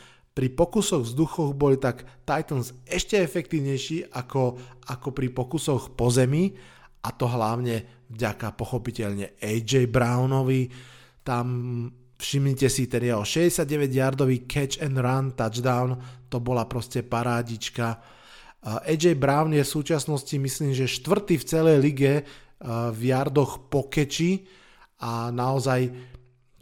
Pri 0.41 0.49
pokusoch 0.49 1.05
vzduchoch 1.05 1.53
boli 1.53 1.77
tak 1.77 2.01
Titans 2.25 2.73
ešte 2.89 3.21
efektívnejší 3.21 4.09
ako, 4.09 4.57
ako 4.89 5.13
pri 5.13 5.29
pokusoch 5.29 5.93
po 5.93 6.09
zemi 6.09 6.49
a 7.05 7.13
to 7.13 7.29
hlavne 7.29 8.09
vďaka 8.09 8.49
pochopiteľne 8.57 9.37
AJ 9.37 9.85
Brownovi. 9.93 10.65
Tam 11.21 11.45
všimnite 12.17 12.73
si 12.73 12.89
ten 12.89 13.05
jeho 13.05 13.21
69 13.21 13.69
yardový 13.93 14.49
catch 14.49 14.81
and 14.81 14.97
run 14.97 15.37
touchdown, 15.37 16.01
to 16.25 16.41
bola 16.41 16.65
proste 16.65 17.05
parádička. 17.05 18.01
AJ 18.65 19.21
Brown 19.21 19.53
je 19.53 19.61
v 19.61 19.73
súčasnosti 19.77 20.33
myslím, 20.41 20.73
že 20.73 20.89
štvrtý 20.89 21.37
v 21.37 21.45
celej 21.45 21.77
lige 21.85 22.25
v 22.65 23.01
yardoch 23.13 23.69
po 23.69 23.85
keči 23.85 24.49
a 25.05 25.29
naozaj 25.29 26.10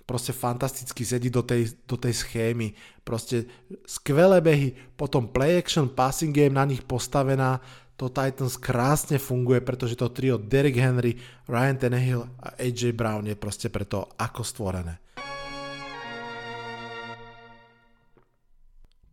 proste 0.10 0.34
fantasticky 0.34 1.06
sedí 1.06 1.30
do 1.30 1.46
tej, 1.46 1.70
do 1.86 1.94
tej 1.94 2.18
schémy. 2.18 2.74
Proste 3.06 3.46
skvelé 3.86 4.42
behy, 4.42 4.74
potom 4.98 5.30
play 5.30 5.62
action, 5.62 5.86
passing 5.86 6.34
game 6.34 6.58
na 6.58 6.66
nich 6.66 6.82
postavená, 6.82 7.62
to 7.94 8.10
Titans 8.10 8.58
krásne 8.58 9.22
funguje, 9.22 9.62
pretože 9.62 9.94
to 9.94 10.10
trio 10.10 10.42
Derrick 10.42 10.80
Henry, 10.80 11.14
Ryan 11.46 11.78
Tannehill 11.78 12.24
a 12.42 12.58
AJ 12.58 12.96
Brown 12.98 13.28
je 13.28 13.36
proste 13.38 13.70
preto 13.70 14.10
ako 14.18 14.42
stvorené. 14.42 14.98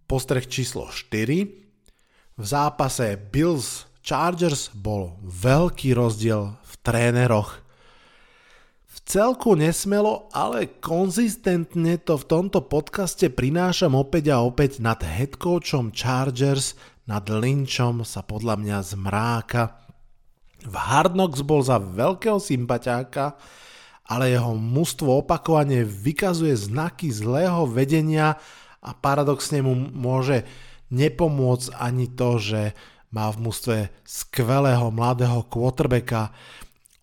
Postreh 0.06 0.46
číslo 0.46 0.86
4. 0.86 2.38
V 2.38 2.44
zápase 2.46 3.18
Bills 3.18 3.90
Chargers 4.06 4.70
bol 4.70 5.18
veľký 5.26 5.98
rozdiel 5.98 6.54
v 6.54 6.72
tréneroch 6.86 7.65
celku 9.06 9.54
nesmelo, 9.54 10.26
ale 10.34 10.66
konzistentne 10.82 11.96
to 12.02 12.18
v 12.18 12.24
tomto 12.26 12.66
podcaste 12.66 13.30
prinášam 13.30 13.94
opäť 13.94 14.34
a 14.34 14.42
opäť 14.42 14.82
nad 14.82 14.98
headcoachom 14.98 15.94
Chargers, 15.94 16.74
nad 17.06 17.22
Lynchom 17.30 18.02
sa 18.02 18.26
podľa 18.26 18.58
mňa 18.58 18.78
zmráka. 18.82 19.78
V 20.66 20.74
Hard 20.74 21.14
Knocks 21.14 21.46
bol 21.46 21.62
za 21.62 21.78
veľkého 21.78 22.42
sympatiáka, 22.42 23.38
ale 24.10 24.34
jeho 24.34 24.58
mužstvo 24.58 25.22
opakovane 25.22 25.86
vykazuje 25.86 26.58
znaky 26.58 27.14
zlého 27.14 27.62
vedenia 27.70 28.34
a 28.82 28.90
paradoxne 28.90 29.62
mu 29.62 29.78
môže 29.78 30.42
nepomôcť 30.90 31.78
ani 31.78 32.10
to, 32.10 32.42
že 32.42 32.62
má 33.14 33.30
v 33.30 33.38
mústve 33.38 33.76
skvelého 34.02 34.90
mladého 34.90 35.46
quarterbacka. 35.46 36.34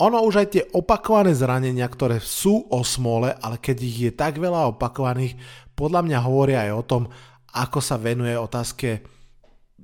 Ono 0.02 0.26
už 0.26 0.36
aj 0.42 0.48
tie 0.50 0.64
opakované 0.74 1.38
zranenia, 1.38 1.86
ktoré 1.86 2.18
sú 2.18 2.66
o 2.74 2.82
smole, 2.82 3.30
ale 3.38 3.62
keď 3.62 3.78
ich 3.86 3.98
je 4.10 4.12
tak 4.12 4.42
veľa 4.42 4.74
opakovaných, 4.74 5.38
podľa 5.78 6.02
mňa 6.02 6.20
hovoria 6.26 6.66
aj 6.70 6.72
o 6.74 6.84
tom, 6.86 7.04
ako 7.54 7.80
sa 7.82 8.02
venuje 8.02 8.34
otázke 8.34 9.06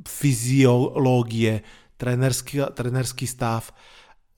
fyziológie, 0.05 1.61
trenerský, 2.01 2.73
trenerský 2.73 3.25
stav. 3.29 3.69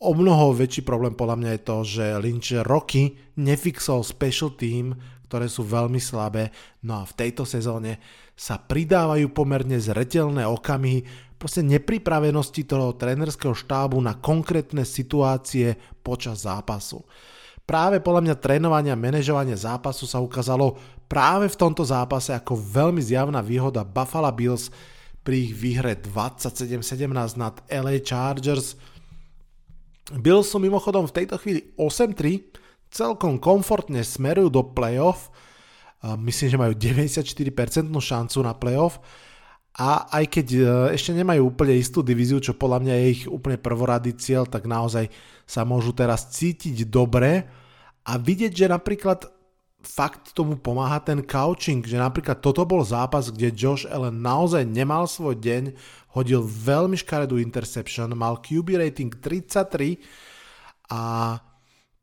O 0.01 0.17
mnoho 0.17 0.57
väčší 0.57 0.81
problém 0.81 1.13
podľa 1.13 1.37
mňa 1.37 1.49
je 1.53 1.61
to, 1.61 1.77
že 1.85 2.05
Lynch 2.17 2.57
roky 2.65 3.13
nefixol 3.37 4.01
special 4.01 4.57
team, 4.57 4.97
ktoré 5.29 5.45
sú 5.45 5.61
veľmi 5.61 6.01
slabé, 6.01 6.49
no 6.81 6.99
a 6.99 7.03
v 7.05 7.13
tejto 7.13 7.45
sezóne 7.45 8.01
sa 8.33 8.57
pridávajú 8.57 9.29
pomerne 9.29 9.77
zretelné 9.77 10.41
okamihy, 10.49 11.05
proste 11.37 11.61
nepripravenosti 11.61 12.65
toho 12.65 12.97
trénerského 12.97 13.53
štábu 13.53 14.01
na 14.01 14.17
konkrétne 14.17 14.81
situácie 14.89 15.77
počas 16.01 16.49
zápasu. 16.49 17.05
Práve 17.69 18.01
podľa 18.01 18.25
mňa 18.25 18.41
trénovanie 18.41 18.89
a 18.89 18.97
manažovanie 18.97 19.53
zápasu 19.53 20.09
sa 20.09 20.17
ukázalo 20.17 20.81
práve 21.05 21.45
v 21.45 21.59
tomto 21.61 21.85
zápase 21.85 22.33
ako 22.33 22.57
veľmi 22.57 23.05
zjavná 23.05 23.45
výhoda 23.45 23.85
Buffalo 23.85 24.33
Bills 24.33 24.73
pri 25.21 25.45
ich 25.45 25.53
výhre 25.53 25.93
27-17 25.93 27.05
nad 27.37 27.61
LA 27.69 28.01
Chargers. 28.01 28.73
Bills 30.19 30.51
sú 30.51 30.59
mimochodom 30.59 31.07
v 31.07 31.15
tejto 31.15 31.39
chvíli 31.39 31.71
8-3, 31.79 32.43
celkom 32.91 33.39
komfortne 33.39 34.03
smerujú 34.03 34.51
do 34.51 34.63
playoff, 34.75 35.31
myslím, 36.03 36.47
že 36.49 36.57
majú 36.59 36.73
94% 36.75 37.87
šancu 37.87 38.37
na 38.43 38.53
playoff. 38.57 38.99
A 39.71 40.03
aj 40.19 40.25
keď 40.27 40.47
e, 40.51 40.61
ešte 40.99 41.15
nemajú 41.15 41.47
úplne 41.47 41.79
istú 41.79 42.03
divíziu, 42.03 42.43
čo 42.43 42.51
podľa 42.51 42.83
mňa 42.83 42.93
je 42.99 43.05
ich 43.07 43.23
úplne 43.23 43.55
prvorady 43.55 44.11
cieľ, 44.19 44.43
tak 44.43 44.67
naozaj 44.67 45.07
sa 45.47 45.63
môžu 45.63 45.95
teraz 45.95 46.27
cítiť 46.27 46.91
dobre. 46.91 47.47
A 48.03 48.19
vidieť, 48.19 48.51
že 48.51 48.67
napríklad 48.67 49.31
fakt 49.81 50.35
tomu 50.35 50.59
pomáha 50.59 50.99
ten 50.99 51.23
coaching, 51.23 51.81
že 51.87 51.95
napríklad 51.95 52.43
toto 52.43 52.67
bol 52.67 52.83
zápas, 52.83 53.31
kde 53.31 53.55
Josh 53.55 53.87
Allen 53.87 54.19
naozaj 54.19 54.67
nemal 54.67 55.07
svoj 55.07 55.39
deň, 55.39 55.73
hodil 56.15 56.43
veľmi 56.43 56.99
škaredú 56.99 57.39
interception, 57.39 58.11
mal 58.15 58.43
QB 58.43 58.79
rating 58.79 59.11
33 59.19 59.99
a 60.91 61.35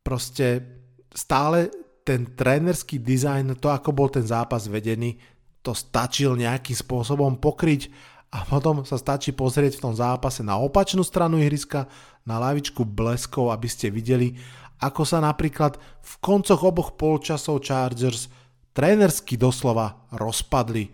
proste 0.00 0.64
stále 1.12 1.68
ten 2.08 2.24
trénerský 2.24 3.04
dizajn, 3.04 3.60
to 3.60 3.68
ako 3.68 3.92
bol 3.92 4.08
ten 4.08 4.24
zápas 4.24 4.64
vedený, 4.64 5.20
to 5.60 5.76
stačil 5.76 6.32
nejakým 6.40 6.72
spôsobom 6.72 7.36
pokryť 7.36 7.92
a 8.32 8.44
potom 8.48 8.84
sa 8.84 8.96
stačí 8.96 9.36
pozrieť 9.36 9.80
v 9.80 9.84
tom 9.88 9.94
zápase 9.96 10.40
na 10.40 10.56
opačnú 10.56 11.04
stranu 11.04 11.36
ihriska, 11.40 11.88
na 12.24 12.40
lavičku 12.40 12.84
bleskov, 12.84 13.52
aby 13.52 13.68
ste 13.68 13.92
videli, 13.92 14.36
ako 14.80 15.02
sa 15.04 15.18
napríklad 15.20 15.76
v 15.80 16.12
koncoch 16.22 16.60
oboch 16.64 16.96
polčasov 16.96 17.64
Chargers 17.64 18.30
trénersky 18.76 19.34
doslova 19.34 20.06
rozpadli. 20.14 20.92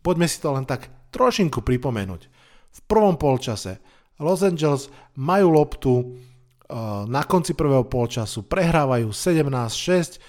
Poďme 0.00 0.26
si 0.26 0.40
to 0.40 0.54
len 0.56 0.64
tak 0.64 0.88
trošinku 1.12 1.60
pripomenúť. 1.60 2.31
V 2.72 2.80
prvom 2.88 3.20
polčase 3.20 3.78
Los 4.22 4.40
Angeles 4.46 4.88
majú 5.18 5.52
loptu 5.52 5.92
eh, 6.00 6.08
na 7.08 7.22
konci 7.26 7.52
prvého 7.52 7.84
polčasu, 7.84 8.46
prehrávajú 8.46 9.10
17-6, 9.10 10.22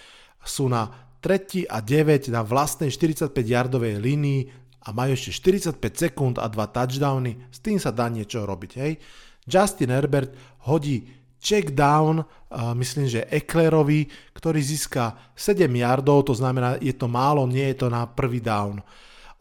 sú 0.43 0.67
na 0.67 0.91
3 1.23 1.71
a 1.71 1.79
9 1.79 2.27
na 2.35 2.43
vlastnej 2.43 2.91
45-yardovej 2.91 3.95
línii 3.95 4.41
a 4.83 4.91
majú 4.91 5.15
ešte 5.15 5.31
45 5.79 5.79
sekúnd 5.79 6.35
a 6.35 6.51
dva 6.51 6.67
touchdowny, 6.67 7.39
s 7.47 7.63
tým 7.63 7.79
sa 7.79 7.95
dá 7.95 8.11
niečo 8.11 8.43
robiť. 8.43 8.71
Hej. 8.75 8.99
Justin 9.47 9.95
Herbert 9.95 10.35
hodí 10.67 11.07
check 11.39 11.71
down, 11.71 12.23
uh, 12.23 12.75
myslím, 12.75 13.07
že 13.07 13.27
Ecklerovi, 13.31 14.07
ktorý 14.35 14.59
získa 14.59 15.31
7 15.35 15.67
yardov, 15.71 16.27
to 16.27 16.35
znamená, 16.35 16.79
je 16.83 16.91
to 16.91 17.07
málo, 17.07 17.47
nie 17.47 17.71
je 17.71 17.83
to 17.83 17.87
na 17.87 18.03
prvý 18.03 18.43
down. 18.43 18.83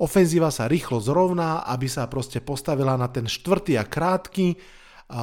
Ofenzíva 0.02 0.50
sa 0.50 0.66
rýchlo 0.66 0.98
zrovná, 0.98 1.62
aby 1.62 1.86
sa 1.86 2.10
proste 2.10 2.42
postavila 2.42 2.98
na 2.98 3.06
ten 3.06 3.30
štvrtý 3.30 3.78
a 3.78 3.86
krátky. 3.86 4.58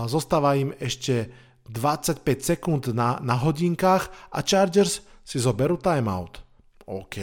Zostáva 0.07 0.55
im 0.55 0.71
ešte 0.79 1.27
25 1.67 2.23
sekúnd 2.23 2.95
na, 2.95 3.19
na 3.19 3.35
hodinkách 3.35 4.31
a 4.31 4.39
Chargers 4.39 5.03
si 5.27 5.35
zoberú 5.35 5.75
timeout. 5.75 6.39
OK, 6.87 7.17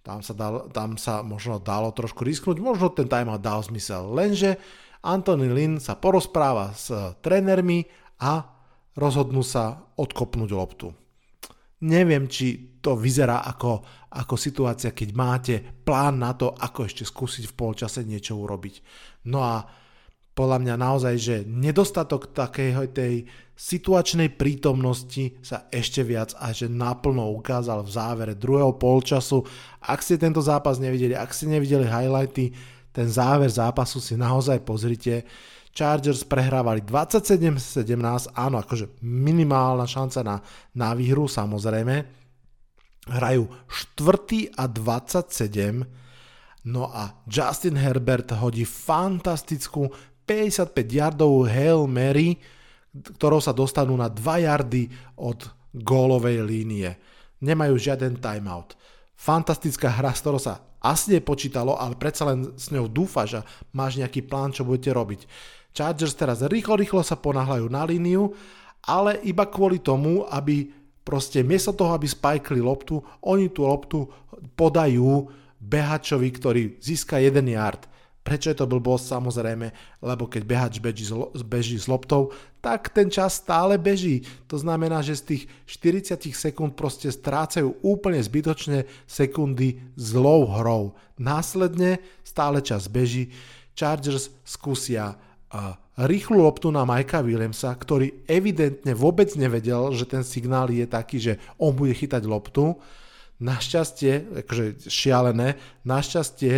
tam 0.00 0.24
sa, 0.24 0.32
dal, 0.32 0.72
tam 0.72 0.96
sa 0.96 1.20
možno 1.20 1.60
dalo 1.60 1.92
trošku 1.92 2.24
risknúť, 2.24 2.56
možno 2.58 2.88
ten 2.90 3.06
timeout 3.06 3.44
dal 3.44 3.60
zmysel, 3.62 4.08
lenže 4.10 4.56
Anthony 5.04 5.52
Lynn 5.52 5.76
sa 5.76 5.94
porozpráva 5.94 6.74
s 6.74 6.88
trénermi 7.20 7.84
a 8.18 8.48
rozhodnú 8.96 9.44
sa 9.44 9.92
odkopnúť 10.00 10.50
loptu. 10.50 10.90
Neviem, 11.82 12.30
či 12.30 12.78
to 12.82 12.94
vyzerá 12.98 13.42
ako, 13.46 13.82
ako 14.14 14.34
situácia, 14.38 14.94
keď 14.94 15.08
máte 15.14 15.54
plán 15.58 16.18
na 16.22 16.34
to, 16.34 16.54
ako 16.54 16.86
ešte 16.86 17.06
skúsiť 17.06 17.50
v 17.50 17.56
polčase 17.58 18.02
niečo 18.02 18.38
urobiť. 18.38 18.74
No 19.30 19.42
a 19.42 19.66
podľa 20.32 20.58
mňa 20.64 20.74
naozaj, 20.80 21.14
že 21.20 21.36
nedostatok 21.44 22.32
takej 22.32 22.88
tej 22.96 23.28
situačnej 23.52 24.32
prítomnosti 24.32 25.36
sa 25.44 25.68
ešte 25.68 26.00
viac 26.02 26.32
a 26.40 26.50
že 26.56 26.72
naplno 26.72 27.30
ukázal 27.36 27.84
v 27.84 27.94
závere 27.94 28.34
druhého 28.34 28.74
polčasu. 28.80 29.44
Ak 29.84 30.00
ste 30.00 30.16
tento 30.16 30.40
zápas 30.40 30.80
nevideli, 30.80 31.12
ak 31.12 31.30
ste 31.36 31.52
nevideli 31.52 31.84
highlighty, 31.84 32.56
ten 32.92 33.08
záver 33.08 33.48
zápasu 33.52 34.00
si 34.00 34.16
naozaj 34.16 34.64
pozrite. 34.64 35.24
Chargers 35.72 36.28
prehrávali 36.28 36.84
27-17, 36.84 38.36
áno, 38.36 38.60
akože 38.60 39.00
minimálna 39.00 39.88
šanca 39.88 40.20
na, 40.20 40.36
na 40.76 40.92
výhru 40.92 41.24
samozrejme. 41.24 42.04
Hrajú 43.08 43.48
4. 43.98 44.52
a 44.52 44.68
27, 44.68 46.68
no 46.68 46.92
a 46.92 47.16
Justin 47.24 47.80
Herbert 47.80 48.36
hodí 48.36 48.68
fantastickú 48.68 49.88
55 50.28 50.76
yardovú 50.86 51.48
Hail 51.48 51.88
Mary, 51.88 52.36
ktorou 52.92 53.40
sa 53.40 53.56
dostanú 53.56 53.96
na 53.96 54.12
2 54.12 54.44
yardy 54.44 54.92
od 55.16 55.40
gólovej 55.72 56.44
línie. 56.44 57.00
Nemajú 57.40 57.80
žiaden 57.80 58.20
timeout. 58.20 58.76
Fantastická 59.16 59.88
hra, 59.88 60.12
z 60.12 60.20
ktorou 60.20 60.38
sa 60.38 60.60
asi 60.82 61.16
nepočítalo, 61.16 61.78
ale 61.78 61.94
predsa 61.94 62.26
len 62.28 62.52
s 62.58 62.74
ňou 62.74 62.90
dúfaš 62.90 63.40
a 63.40 63.46
máš 63.70 64.02
nejaký 64.02 64.26
plán, 64.26 64.50
čo 64.50 64.66
budete 64.66 64.90
robiť. 64.90 65.24
Chargers 65.72 66.14
teraz 66.14 66.44
rýchlo, 66.44 66.76
rýchlo 66.76 67.00
sa 67.00 67.16
ponáhľajú 67.16 67.66
na 67.72 67.82
líniu, 67.88 68.32
ale 68.84 69.18
iba 69.24 69.48
kvôli 69.48 69.80
tomu, 69.80 70.28
aby 70.28 70.68
proste 71.02 71.42
miesto 71.42 71.74
toho, 71.74 71.96
aby 71.96 72.06
spajkli 72.06 72.62
loptu, 72.62 73.02
oni 73.26 73.50
tú 73.50 73.66
loptu 73.66 74.06
podajú 74.54 75.26
behačovi, 75.58 76.28
ktorý 76.30 76.62
získa 76.78 77.18
1 77.18 77.42
yard. 77.46 77.90
Prečo 78.22 78.54
je 78.54 78.58
to 78.62 78.70
blbosť? 78.70 79.18
Samozrejme, 79.18 79.66
lebo 79.98 80.30
keď 80.30 80.42
behač 80.46 80.74
beží, 80.78 81.10
beží 81.42 81.74
s 81.74 81.90
loptou, 81.90 82.30
tak 82.62 82.94
ten 82.94 83.10
čas 83.10 83.42
stále 83.42 83.74
beží. 83.82 84.22
To 84.46 84.54
znamená, 84.54 85.02
že 85.02 85.18
z 85.18 85.22
tých 85.26 85.42
40 85.66 86.30
sekúnd 86.30 86.78
proste 86.78 87.10
strácajú 87.10 87.82
úplne 87.82 88.22
zbytočne 88.22 88.86
sekundy 89.10 89.82
zlou 89.98 90.46
hrou. 90.54 90.94
Následne 91.18 91.98
stále 92.22 92.62
čas 92.62 92.86
beží. 92.86 93.34
Chargers 93.74 94.30
skúsia 94.46 95.18
rýchlu 96.08 96.40
loptu 96.40 96.72
na 96.72 96.88
Majka 96.88 97.20
Williamsa, 97.20 97.76
ktorý 97.76 98.24
evidentne 98.24 98.96
vôbec 98.96 99.28
nevedel, 99.36 99.92
že 99.92 100.08
ten 100.08 100.24
signál 100.24 100.72
je 100.72 100.88
taký, 100.88 101.20
že 101.20 101.36
on 101.60 101.76
bude 101.76 101.92
chytať 101.92 102.24
loptu. 102.24 102.80
Našťastie, 103.42 104.44
akože 104.46 104.88
šialené, 104.88 105.58
našťastie 105.84 106.54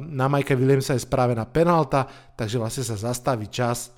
na 0.00 0.26
Majka 0.32 0.56
Williamsa 0.56 0.96
je 0.96 1.04
spravená 1.04 1.44
penálta, 1.44 2.08
takže 2.38 2.56
vlastne 2.56 2.84
sa 2.86 2.96
zastaví 2.96 3.52
čas 3.52 3.92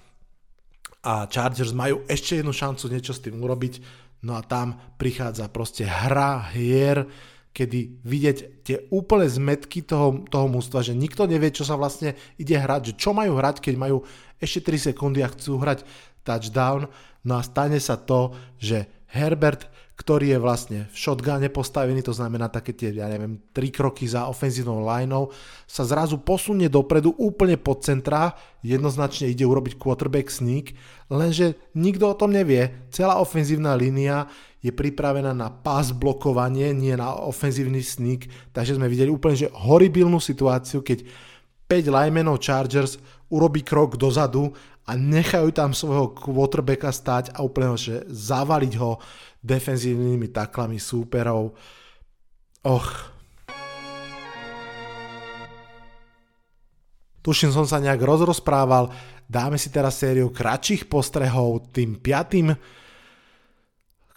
a 1.05 1.29
Chargers 1.29 1.77
majú 1.77 2.03
ešte 2.09 2.41
jednu 2.41 2.51
šancu 2.51 2.89
niečo 2.89 3.13
s 3.13 3.23
tým 3.23 3.39
urobiť, 3.39 3.75
no 4.25 4.35
a 4.35 4.43
tam 4.43 4.97
prichádza 4.97 5.53
proste 5.53 5.85
hra 5.85 6.51
hier, 6.57 7.05
kedy 7.55 8.03
vidieť 8.03 8.37
tie 8.67 8.77
úplne 8.91 9.31
zmetky 9.31 9.87
toho, 9.87 10.27
toho 10.27 10.51
mústva, 10.51 10.83
že 10.83 10.93
nikto 10.93 11.31
nevie, 11.31 11.55
čo 11.55 11.63
sa 11.63 11.79
vlastne 11.79 12.19
ide 12.35 12.59
hrať, 12.59 12.91
že 12.91 12.95
čo 12.99 13.15
majú 13.15 13.39
hrať, 13.39 13.63
keď 13.63 13.75
majú 13.79 14.03
ešte 14.43 14.75
3 14.75 14.91
sekundy 14.91 15.23
a 15.23 15.31
chcú 15.31 15.63
hrať 15.63 15.87
touchdown, 16.27 16.91
no 17.23 17.33
a 17.39 17.43
stane 17.47 17.79
sa 17.79 17.95
to, 17.95 18.35
že 18.59 18.91
Herbert 19.07 19.71
ktorý 19.95 20.35
je 20.35 20.39
vlastne 20.43 20.79
v 20.91 20.97
shotgune 20.99 21.47
postavený, 21.55 22.03
to 22.03 22.11
znamená 22.11 22.51
také 22.51 22.75
tie, 22.75 22.91
ja 22.91 23.07
neviem, 23.07 23.39
tri 23.55 23.71
kroky 23.71 24.11
za 24.11 24.27
ofenzívnou 24.27 24.83
lineou, 24.83 25.31
sa 25.71 25.87
zrazu 25.87 26.19
posunie 26.19 26.67
dopredu 26.67 27.15
úplne 27.15 27.55
pod 27.55 27.87
centra, 27.87 28.35
jednoznačne 28.67 29.31
ide 29.31 29.47
urobiť 29.47 29.79
quarterback 29.79 30.35
sneak, 30.35 30.75
lenže 31.07 31.55
nikto 31.79 32.11
o 32.11 32.19
tom 32.19 32.35
nevie. 32.35 32.75
Celá 32.91 33.23
ofenzívna 33.23 33.79
línia 33.79 34.27
je 34.65 34.73
pripravená 34.73 35.37
na 35.37 35.53
pás 35.53 35.93
blokovanie, 35.93 36.73
nie 36.73 36.97
na 36.97 37.13
ofenzívny 37.13 37.85
sneak, 37.85 38.33
takže 38.57 38.81
sme 38.81 38.89
videli 38.89 39.13
úplne 39.13 39.37
že 39.37 39.53
horibilnú 39.53 40.17
situáciu, 40.17 40.81
keď 40.81 41.05
5 41.69 41.93
linemenov 41.93 42.41
Chargers 42.41 42.97
urobí 43.29 43.61
krok 43.61 44.01
dozadu 44.01 44.57
a 44.89 44.97
nechajú 44.97 45.53
tam 45.53 45.77
svojho 45.77 46.17
quarterbacka 46.17 46.89
stať 46.97 47.37
a 47.37 47.45
úplne 47.45 47.77
že 47.77 48.09
zavaliť 48.09 48.73
ho 48.81 48.97
defenzívnymi 49.45 50.33
taklami 50.33 50.81
súperov. 50.81 51.53
Och. 52.65 52.89
Tuším, 57.21 57.53
som 57.53 57.69
sa 57.69 57.81
nejak 57.81 58.01
rozrozprával. 58.01 58.89
Dáme 59.29 59.57
si 59.61 59.69
teraz 59.69 60.01
sériu 60.01 60.33
kratších 60.33 60.89
postrehov 60.89 61.73
tým 61.73 61.97
piatým, 61.97 62.53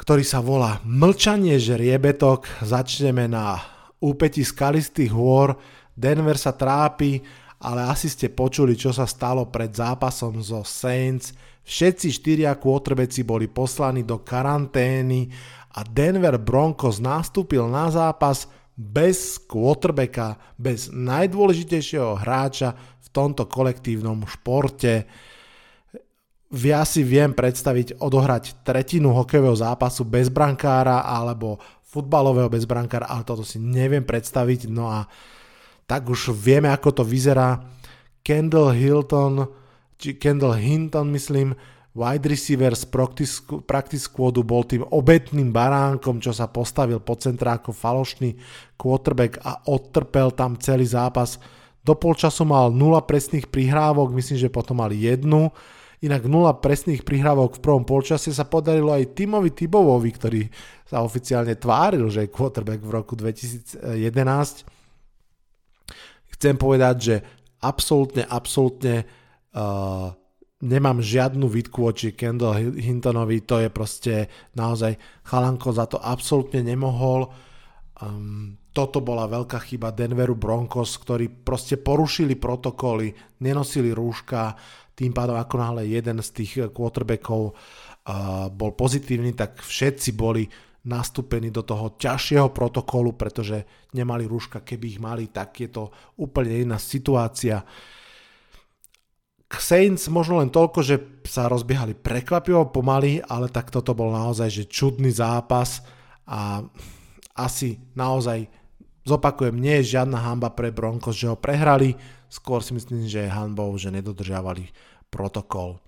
ktorý 0.08 0.24
sa 0.24 0.40
volá 0.40 0.80
Mlčanie 0.88 1.60
žriebetok. 1.60 2.64
Začneme 2.64 3.28
na 3.28 3.60
úpeti 4.00 4.40
skalistých 4.40 5.12
hôr. 5.12 5.60
Denver 5.92 6.40
sa 6.40 6.56
trápi, 6.56 7.20
ale 7.60 7.84
asi 7.92 8.08
ste 8.08 8.32
počuli, 8.32 8.80
čo 8.80 8.96
sa 8.96 9.04
stalo 9.04 9.52
pred 9.52 9.76
zápasom 9.76 10.40
zo 10.40 10.64
Saints 10.64 11.36
Všetci 11.68 12.08
štyria 12.16 12.56
quarterbacki 12.56 13.28
boli 13.28 13.52
poslaní 13.52 14.08
do 14.08 14.24
karantény 14.24 15.28
a 15.76 15.84
Denver 15.84 16.40
Broncos 16.40 17.04
nastúpil 17.04 17.68
na 17.68 17.92
zápas 17.92 18.48
bez 18.72 19.36
quarterbacka, 19.36 20.40
bez 20.56 20.88
najdôležitejšieho 20.88 22.24
hráča 22.24 22.72
v 23.04 23.08
tomto 23.12 23.52
kolektívnom 23.52 24.24
športe. 24.24 25.04
Ja 26.48 26.88
si 26.88 27.04
viem 27.04 27.36
predstaviť 27.36 28.00
odohrať 28.00 28.64
tretinu 28.64 29.12
hokejového 29.12 29.58
zápasu 29.60 30.08
bez 30.08 30.32
brankára 30.32 31.04
alebo 31.04 31.60
futbalového 31.84 32.48
bez 32.48 32.64
brankára, 32.64 33.08
ale 33.12 33.28
toto 33.28 33.44
si 33.44 33.60
neviem 33.60 34.04
predstaviť. 34.04 34.72
No 34.72 34.88
a 34.88 35.08
tak 35.84 36.08
už 36.08 36.32
vieme, 36.32 36.72
ako 36.72 37.02
to 37.02 37.04
vyzerá. 37.04 37.60
Kendall 38.24 38.72
Hilton 38.76 39.48
či 39.98 40.16
Kendall 40.22 40.54
Hinton, 40.54 41.10
myslím, 41.10 41.58
wide 41.98 42.30
receiver 42.30 42.78
z 42.78 42.86
practice, 42.86 43.42
practice 43.66 44.06
squadu 44.06 44.46
bol 44.46 44.62
tým 44.62 44.86
obetným 44.86 45.50
baránkom, 45.50 46.22
čo 46.22 46.30
sa 46.30 46.46
postavil 46.46 47.02
po 47.02 47.18
centra 47.18 47.58
ako 47.58 47.74
falošný 47.74 48.38
quarterback 48.78 49.42
a 49.42 49.66
odtrpel 49.66 50.38
tam 50.38 50.54
celý 50.62 50.86
zápas. 50.86 51.42
Do 51.82 51.98
polčasu 51.98 52.46
mal 52.46 52.70
0 52.70 53.02
presných 53.10 53.50
prihrávok, 53.50 54.14
myslím, 54.14 54.38
že 54.38 54.54
potom 54.54 54.78
mal 54.78 54.94
jednu. 54.94 55.50
Inak 55.98 56.30
0 56.30 56.62
presných 56.62 57.02
prihrávok 57.02 57.58
v 57.58 57.64
prvom 57.64 57.82
polčase 57.82 58.30
sa 58.30 58.46
podarilo 58.46 58.94
aj 58.94 59.18
Timovi 59.18 59.50
Tibovovi, 59.50 60.14
ktorý 60.14 60.42
sa 60.86 61.02
oficiálne 61.02 61.58
tváril, 61.58 62.06
že 62.14 62.30
je 62.30 62.34
quarterback 62.34 62.86
v 62.86 62.94
roku 62.94 63.18
2011. 63.18 63.82
Chcem 66.38 66.54
povedať, 66.54 66.96
že 67.02 67.16
absolútne, 67.66 68.30
absolútne 68.30 69.10
uh, 69.58 70.14
nemám 70.62 71.02
žiadnu 71.02 71.50
výtku 71.50 71.82
voči 71.82 72.14
Kendall 72.14 72.78
Hintonovi, 72.78 73.42
to 73.42 73.62
je 73.62 73.70
proste 73.74 74.14
naozaj 74.54 74.98
chalanko 75.26 75.74
za 75.74 75.90
to 75.90 75.98
absolútne 75.98 76.62
nemohol. 76.62 77.34
Um, 77.98 78.62
toto 78.70 79.02
bola 79.02 79.26
veľká 79.26 79.58
chyba 79.66 79.90
Denveru 79.90 80.38
Broncos, 80.38 81.02
ktorí 81.02 81.42
proste 81.42 81.82
porušili 81.82 82.38
protokoly, 82.38 83.10
nenosili 83.42 83.90
rúška, 83.90 84.54
tým 84.98 85.14
pádom 85.14 85.38
ako 85.38 85.56
náhle 85.62 85.86
jeden 85.86 86.18
z 86.26 86.30
tých 86.34 86.52
quarterbackov 86.74 87.54
uh, 87.54 87.54
bol 88.50 88.74
pozitívny, 88.74 89.38
tak 89.38 89.62
všetci 89.62 90.18
boli 90.18 90.50
nastúpení 90.88 91.54
do 91.54 91.62
toho 91.62 92.00
ťažšieho 92.00 92.50
protokolu, 92.50 93.14
pretože 93.14 93.92
nemali 93.94 94.26
rúška, 94.26 94.66
keby 94.66 94.98
ich 94.98 95.00
mali, 95.04 95.30
tak 95.30 95.54
je 95.62 95.70
to 95.70 95.94
úplne 96.18 96.66
iná 96.66 96.80
situácia. 96.82 97.62
K 99.48 99.56
Saints 99.64 100.10
možno 100.12 100.42
len 100.42 100.52
toľko, 100.52 100.80
že 100.84 100.96
sa 101.28 101.52
rozbiehali 101.52 101.96
prekvapivo 101.96 102.72
pomaly, 102.72 103.22
ale 103.22 103.48
tak 103.54 103.72
toto 103.72 103.96
bol 103.96 104.12
naozaj 104.12 104.50
že 104.52 104.64
čudný 104.68 105.12
zápas 105.12 105.84
a 106.28 106.64
asi 107.38 107.80
naozaj 107.96 108.48
zopakujem, 109.08 109.56
nie 109.56 109.80
je 109.82 109.98
žiadna 109.98 110.20
hamba 110.20 110.52
pre 110.52 110.76
Broncos, 110.76 111.16
že 111.16 111.32
ho 111.32 111.40
prehrali, 111.40 111.96
skôr 112.28 112.60
si 112.60 112.76
myslím, 112.76 113.08
že 113.08 113.24
je 113.24 113.32
hanbou, 113.32 113.72
že 113.80 113.88
nedodržiavali 113.90 114.70
protokol. 115.08 115.80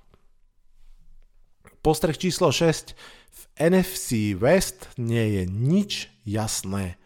Postreh 1.84 2.16
číslo 2.16 2.52
6. 2.52 2.96
V 3.30 3.42
NFC 3.60 4.36
West 4.36 4.92
nie 5.00 5.40
je 5.40 5.44
nič 5.48 5.92
jasné. 6.28 7.00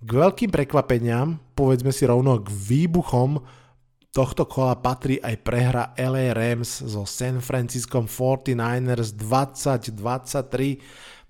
K 0.00 0.10
veľkým 0.12 0.52
prekvapeniam, 0.52 1.40
povedzme 1.56 1.88
si 1.92 2.04
rovno 2.04 2.36
k 2.40 2.48
výbuchom, 2.52 3.40
tohto 4.12 4.48
kola 4.48 4.76
patrí 4.80 5.20
aj 5.20 5.36
prehra 5.44 5.92
LA 5.96 6.32
Rams 6.32 6.84
so 6.84 7.04
San 7.04 7.44
Francisco 7.44 8.00
49ers 8.00 9.12
2023. 9.12 10.80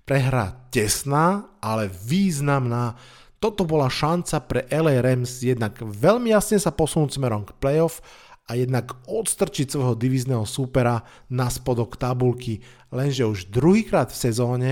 Prehra 0.07 0.71
tesná, 0.71 1.51
ale 1.59 1.91
významná. 1.91 2.95
Toto 3.37 3.69
bola 3.69 3.85
šanca 3.85 4.37
pre 4.49 4.65
LA 4.73 4.97
Rams 4.97 5.45
jednak 5.45 5.77
veľmi 5.77 6.33
jasne 6.33 6.57
sa 6.57 6.73
posunúť 6.73 7.21
smerom 7.21 7.45
k 7.45 7.53
playoff 7.61 8.01
a 8.49 8.57
jednak 8.57 8.97
odstrčiť 9.05 9.69
svojho 9.69 9.93
divízneho 9.93 10.41
súpera 10.47 11.05
na 11.29 11.45
spodok 11.51 11.99
tabulky. 12.01 12.63
Lenže 12.89 13.27
už 13.29 13.53
druhýkrát 13.53 14.09
v 14.09 14.21
sezóne 14.31 14.71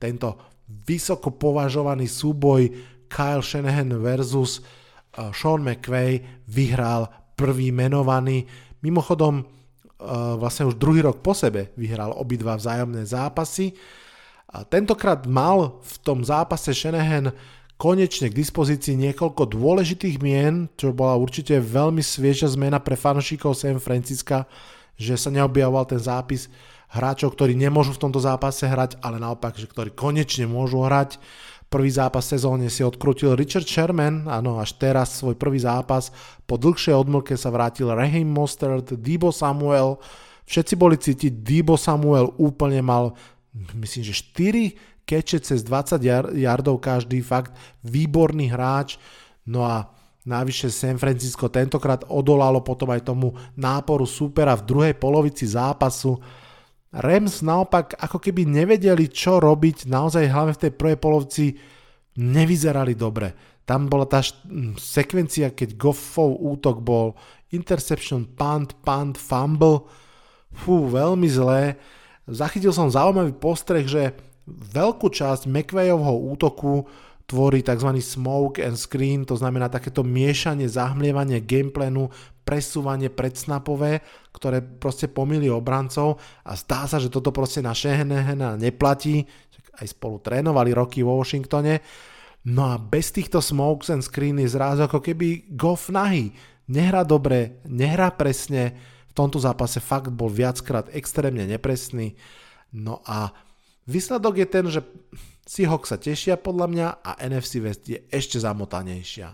tento 0.00 0.38
vysoko 0.64 1.34
považovaný 1.34 2.08
súboj 2.08 2.72
Kyle 3.10 3.44
Shanahan 3.44 3.92
versus 4.00 4.62
uh, 4.62 5.30
Sean 5.34 5.60
McVay 5.60 6.22
vyhral 6.48 7.10
prvý 7.36 7.68
menovaný. 7.68 8.48
Mimochodom, 8.80 9.44
e, 9.44 9.44
vlastne 10.40 10.72
už 10.72 10.80
druhý 10.80 11.04
rok 11.04 11.20
po 11.20 11.36
sebe 11.36 11.76
vyhral 11.76 12.16
obidva 12.16 12.56
vzájomné 12.56 13.04
zápasy. 13.04 13.76
Tentokrát 14.72 15.28
mal 15.28 15.84
v 15.84 15.94
tom 16.00 16.24
zápase 16.24 16.72
Shanahan 16.72 17.28
konečne 17.76 18.32
k 18.32 18.38
dispozícii 18.40 18.96
niekoľko 18.96 19.52
dôležitých 19.52 20.16
mien, 20.24 20.68
čo 20.80 20.96
bola 20.96 21.20
určite 21.20 21.60
veľmi 21.60 22.00
svieža 22.00 22.48
zmena 22.56 22.80
pre 22.80 22.96
fanúšikov 22.96 23.52
San 23.52 23.76
Francisca, 23.80 24.48
že 24.96 25.16
sa 25.20 25.28
neobjavoval 25.28 25.84
ten 25.84 26.00
zápis 26.00 26.48
hráčov, 26.88 27.36
ktorí 27.36 27.52
nemôžu 27.52 27.92
v 27.96 28.08
tomto 28.08 28.16
zápase 28.16 28.64
hrať, 28.64 28.96
ale 29.04 29.20
naopak, 29.20 29.60
že 29.60 29.68
ktorí 29.68 29.92
konečne 29.92 30.48
môžu 30.48 30.80
hrať. 30.80 31.20
Prvý 31.66 31.90
zápas 31.90 32.22
sezóne 32.22 32.70
si 32.70 32.86
odkrutil 32.86 33.34
Richard 33.34 33.66
Sherman, 33.66 34.30
áno, 34.30 34.62
až 34.62 34.78
teraz 34.78 35.18
svoj 35.18 35.34
prvý 35.34 35.60
zápas. 35.60 36.14
Po 36.46 36.56
dlhšej 36.56 36.94
odmlke 36.94 37.34
sa 37.34 37.50
vrátil 37.50 37.90
Raheem 37.90 38.24
Mostert, 38.24 38.94
Debo 38.96 39.34
Samuel. 39.34 39.98
Všetci 40.46 40.74
boli 40.78 40.94
cítiť, 40.94 41.42
Debo 41.42 41.74
Samuel 41.74 42.30
úplne 42.38 42.80
mal, 42.86 43.18
myslím, 43.74 44.06
že 44.06 44.14
4 44.14 44.95
keče 45.06 45.38
cez 45.40 45.62
20 45.62 46.02
yardov 46.34 46.82
každý, 46.82 47.22
fakt 47.22 47.54
výborný 47.86 48.50
hráč. 48.50 48.98
No 49.46 49.62
a 49.62 49.96
Navyše 50.26 50.74
San 50.74 50.98
Francisco 50.98 51.46
tentokrát 51.46 52.02
odolalo 52.10 52.58
potom 52.58 52.90
aj 52.90 53.06
tomu 53.06 53.30
náporu 53.54 54.10
supera 54.10 54.58
v 54.58 54.66
druhej 54.66 54.94
polovici 54.98 55.46
zápasu. 55.46 56.18
Rams 56.90 57.46
naopak 57.46 57.94
ako 57.94 58.18
keby 58.18 58.42
nevedeli, 58.42 59.06
čo 59.06 59.38
robiť, 59.38 59.86
naozaj 59.86 60.26
hlavne 60.26 60.58
v 60.58 60.62
tej 60.66 60.72
prvej 60.74 60.98
polovici 60.98 61.54
nevyzerali 62.18 62.98
dobre. 62.98 63.38
Tam 63.62 63.86
bola 63.86 64.02
tá 64.02 64.18
sekvencia, 64.82 65.54
keď 65.54 65.78
Goffov 65.78 66.42
útok 66.42 66.82
bol 66.82 67.14
interception, 67.54 68.26
punt, 68.26 68.82
punt, 68.82 69.14
fumble. 69.14 69.86
Fú, 70.50 70.90
veľmi 70.90 71.30
zlé. 71.30 71.78
Zachytil 72.26 72.74
som 72.74 72.90
zaujímavý 72.90 73.30
postreh, 73.38 73.86
že 73.86 74.10
veľkú 74.46 75.10
časť 75.10 75.50
McVayovho 75.50 76.14
útoku 76.34 76.86
tvorí 77.26 77.60
tzv. 77.66 77.90
smoke 77.98 78.62
and 78.62 78.78
screen, 78.78 79.26
to 79.26 79.34
znamená 79.34 79.66
takéto 79.66 80.06
miešanie, 80.06 80.70
zahmlievanie 80.70 81.42
gameplanu, 81.42 82.08
presúvanie 82.46 83.10
predsnapové, 83.10 84.06
ktoré 84.30 84.62
proste 84.62 85.10
pomýli 85.10 85.50
obrancov 85.50 86.22
a 86.46 86.54
zdá 86.54 86.86
sa, 86.86 87.02
že 87.02 87.10
toto 87.10 87.34
proste 87.34 87.58
na 87.58 87.74
Shehenehena 87.74 88.54
neplatí, 88.54 89.26
aj 89.82 89.90
spolu 89.90 90.22
trénovali 90.22 90.70
roky 90.70 91.02
vo 91.02 91.18
Washingtone. 91.18 91.82
No 92.46 92.70
a 92.70 92.78
bez 92.78 93.10
týchto 93.10 93.42
smokes 93.42 93.90
and 93.90 94.06
screen 94.06 94.38
je 94.38 94.54
zrazu 94.54 94.86
ako 94.86 95.02
keby 95.02 95.58
Goff 95.58 95.90
nahý. 95.90 96.30
Nehrá 96.70 97.02
dobre, 97.02 97.58
nehrá 97.66 98.14
presne, 98.14 98.78
v 99.10 99.12
tomto 99.12 99.42
zápase 99.42 99.82
fakt 99.82 100.14
bol 100.14 100.30
viackrát 100.30 100.86
extrémne 100.94 101.42
nepresný. 101.42 102.14
No 102.70 103.02
a 103.02 103.34
výsledok 103.86 104.34
je 104.42 104.46
ten, 104.46 104.64
že 104.68 104.80
Seahawks 105.46 105.94
sa 105.94 105.98
tešia 105.98 106.34
podľa 106.34 106.66
mňa 106.66 106.88
a 107.06 107.10
NFC 107.22 107.62
West 107.62 107.86
je 107.86 108.02
ešte 108.10 108.42
zamotanejšia. 108.42 109.30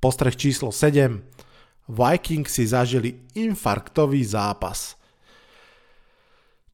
Postreh 0.00 0.32
číslo 0.32 0.72
7. 0.72 1.20
Vikings 1.92 2.56
si 2.56 2.64
zažili 2.64 3.28
infarktový 3.36 4.24
zápas. 4.24 4.96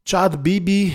Chad 0.06 0.38
Bibi 0.38 0.94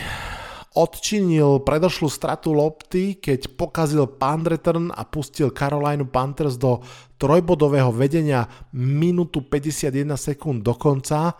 odčinil 0.72 1.67
predošlú 1.67 2.08
stratu 2.08 2.56
lopty, 2.56 3.20
keď 3.20 3.60
pokazil 3.60 4.08
punt 4.08 4.48
return 4.48 4.88
a 4.96 5.04
pustil 5.04 5.52
Carolina 5.52 6.08
Panthers 6.08 6.56
do 6.56 6.80
trojbodového 7.20 7.91
vedenia 7.91 8.48
minútu 8.72 9.44
51 9.44 10.15
sekúnd 10.15 10.63
do 10.63 10.72
konca 10.80 11.36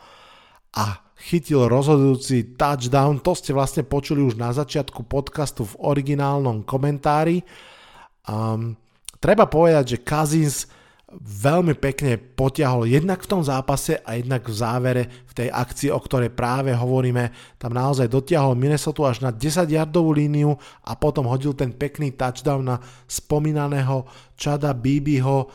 a 0.76 0.86
chytil 1.22 1.70
rozhodujúci 1.70 2.58
touchdown. 2.58 3.22
To 3.22 3.38
ste 3.38 3.54
vlastne 3.54 3.86
počuli 3.86 4.26
už 4.26 4.42
na 4.42 4.50
začiatku 4.50 5.06
podcastu 5.06 5.70
v 5.70 5.78
originálnom 5.86 6.66
komentári. 6.66 7.46
Um, 8.26 8.74
treba 9.22 9.46
povedať, 9.46 9.98
že 9.98 10.04
Cousins 10.04 10.66
veľmi 11.20 11.76
pekne 11.76 12.16
potiahol 12.16 12.88
jednak 12.88 13.20
v 13.20 13.30
tom 13.30 13.42
zápase 13.44 14.00
a 14.00 14.16
jednak 14.16 14.48
v 14.48 14.56
závere 14.56 15.04
v 15.28 15.34
tej 15.36 15.50
akcii, 15.52 15.90
o 15.92 16.00
ktorej 16.00 16.32
práve 16.32 16.72
hovoríme. 16.72 17.56
Tam 17.60 17.76
naozaj 17.76 18.08
dotiahol 18.08 18.56
Minnesota 18.56 19.12
až 19.12 19.20
na 19.20 19.32
10 19.36 19.68
yardovú 19.68 20.16
líniu 20.16 20.56
a 20.88 20.96
potom 20.96 21.28
hodil 21.28 21.52
ten 21.52 21.76
pekný 21.76 22.16
touchdown 22.16 22.64
na 22.64 22.78
spomínaného 23.12 24.08
Chada 24.40 24.72
Bibiho. 24.72 25.52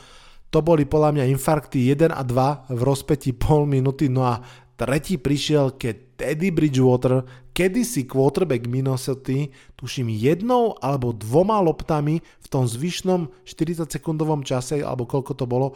To 0.52 0.58
boli 0.60 0.84
podľa 0.84 1.20
mňa 1.20 1.24
infarkty 1.32 1.88
1 1.90 2.12
a 2.12 2.22
2 2.22 2.76
v 2.76 2.80
rozpeti 2.84 3.32
pol 3.32 3.64
minúty, 3.64 4.12
no 4.12 4.28
a 4.28 4.40
Tretí 4.76 5.16
prišiel, 5.16 5.72
keď 5.80 6.20
Teddy 6.20 6.52
Bridgewater, 6.52 7.24
kedysi 7.56 8.04
quarterback 8.04 8.68
Minnesota, 8.68 9.48
tuším 9.80 10.12
jednou 10.12 10.76
alebo 10.84 11.16
dvoma 11.16 11.56
loptami 11.64 12.20
v 12.20 12.46
tom 12.52 12.68
zvyšnom 12.68 13.32
40 13.48 13.88
sekundovom 13.88 14.44
čase, 14.44 14.84
alebo 14.84 15.08
koľko 15.08 15.32
to 15.32 15.48
bolo, 15.48 15.72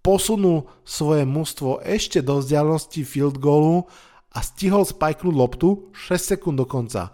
posunul 0.00 0.64
svoje 0.80 1.28
mužstvo 1.28 1.84
ešte 1.84 2.24
do 2.24 2.40
vzdialenosti 2.40 3.04
field 3.04 3.36
goalu 3.36 3.84
a 4.32 4.40
stihol 4.40 4.88
spajknúť 4.88 5.34
loptu 5.36 5.92
6 5.92 6.32
sekúnd 6.36 6.56
do 6.56 6.64
konca. 6.64 7.12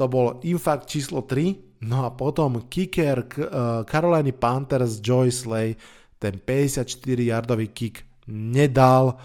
To 0.00 0.08
bol 0.08 0.40
infarkt 0.40 0.88
číslo 0.88 1.28
3, 1.28 1.84
no 1.84 2.08
a 2.08 2.16
potom 2.16 2.64
kicker 2.72 3.20
uh, 3.20 3.84
Carolina 3.84 4.32
Panthers 4.32 5.04
Joy 5.04 5.28
Slay, 5.28 5.76
ten 6.16 6.40
54-yardový 6.40 7.68
kick 7.76 8.08
nedal 8.32 9.20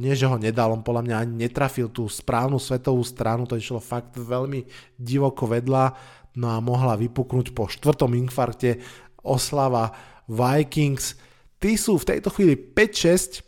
nie, 0.00 0.16
že 0.16 0.24
ho 0.24 0.40
nedal, 0.40 0.72
on 0.72 0.80
podľa 0.80 1.04
mňa 1.04 1.16
ani 1.20 1.34
netrafil 1.44 1.92
tú 1.92 2.08
správnu 2.08 2.56
svetovú 2.56 3.04
stranu, 3.04 3.44
to 3.44 3.60
išlo 3.60 3.84
fakt 3.84 4.16
veľmi 4.16 4.64
divoko 4.96 5.44
vedľa, 5.44 5.92
no 6.40 6.48
a 6.48 6.58
mohla 6.64 6.96
vypuknúť 6.96 7.52
po 7.52 7.68
štvrtom 7.68 8.16
infarkte 8.16 8.80
oslava 9.20 9.92
Vikings. 10.24 11.20
Tí 11.60 11.76
sú 11.76 12.00
v 12.00 12.08
tejto 12.16 12.32
chvíli 12.32 12.56
5-6, 12.56 13.44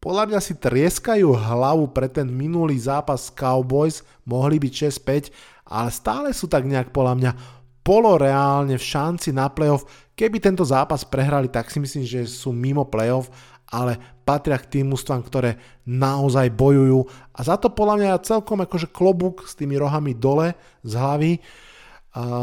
podľa 0.00 0.24
mňa 0.32 0.40
si 0.40 0.56
trieskajú 0.56 1.28
hlavu 1.32 1.92
pre 1.92 2.08
ten 2.08 2.28
minulý 2.28 2.76
zápas 2.76 3.28
Cowboys, 3.32 4.00
mohli 4.24 4.56
byť 4.60 4.72
6-5, 4.92 5.68
ale 5.68 5.88
stále 5.92 6.28
sú 6.32 6.48
tak 6.48 6.64
nejak 6.64 6.92
podľa 6.92 7.14
mňa 7.20 7.32
poloreálne 7.80 8.76
v 8.76 8.84
šanci 8.84 9.32
na 9.32 9.48
playoff. 9.48 9.88
Keby 10.12 10.36
tento 10.36 10.64
zápas 10.64 11.00
prehrali, 11.04 11.48
tak 11.48 11.72
si 11.72 11.80
myslím, 11.80 12.04
že 12.04 12.28
sú 12.28 12.52
mimo 12.52 12.84
playoff, 12.84 13.32
ale 13.70 14.22
patria 14.26 14.58
k 14.58 14.78
tým 14.78 14.90
ústvam, 14.90 15.22
ktoré 15.22 15.58
naozaj 15.86 16.50
bojujú 16.54 17.06
a 17.34 17.40
za 17.46 17.54
to 17.56 17.70
podľa 17.70 17.96
mňa 17.98 18.26
celkom 18.26 18.62
akože 18.66 18.90
klobúk 18.90 19.46
s 19.46 19.54
tými 19.54 19.78
rohami 19.78 20.14
dole 20.14 20.54
z 20.82 20.92
hlavy 20.98 21.32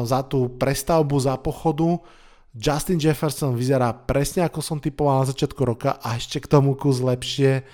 za 0.07 0.23
tú 0.23 0.55
prestavbu 0.55 1.19
za 1.19 1.35
pochodu. 1.35 1.99
Justin 2.55 2.97
Jefferson 2.97 3.53
vyzerá 3.53 3.91
presne 3.93 4.47
ako 4.47 4.63
som 4.63 4.79
typoval 4.79 5.21
na 5.21 5.29
začiatku 5.29 5.61
roka 5.61 5.99
a 5.99 6.15
ešte 6.17 6.41
k 6.41 6.47
tomu 6.47 6.73
kus 6.73 7.03
lepšie. 7.03 7.67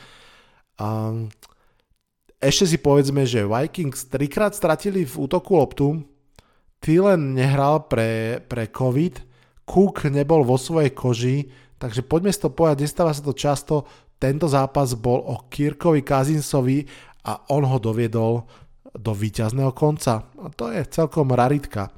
ešte 2.42 2.66
si 2.68 2.78
povedzme, 2.82 3.24
že 3.24 3.48
Vikings 3.48 4.10
trikrát 4.10 4.52
stratili 4.52 5.06
v 5.08 5.16
útoku 5.16 5.56
loptu, 5.56 5.88
Thielen 6.84 7.40
nehral 7.40 7.88
pre, 7.88 8.44
pre 8.44 8.68
COVID, 8.68 9.24
Cook 9.64 10.12
nebol 10.12 10.44
vo 10.44 10.60
svojej 10.60 10.92
koži, 10.92 11.48
takže 11.84 12.00
poďme 12.08 12.32
si 12.32 12.40
to 12.40 12.48
povedať, 12.48 12.88
nestáva 12.88 13.12
sa 13.12 13.20
to 13.20 13.36
často, 13.36 13.84
tento 14.16 14.48
zápas 14.48 14.96
bol 14.96 15.20
o 15.20 15.52
Kirkovi 15.52 16.00
Kazinsovi 16.00 16.88
a 17.28 17.52
on 17.52 17.68
ho 17.68 17.76
doviedol 17.76 18.48
do 18.96 19.12
víťazného 19.12 19.76
konca. 19.76 20.32
A 20.40 20.48
to 20.48 20.72
je 20.72 20.80
celkom 20.88 21.28
raritka. 21.36 21.92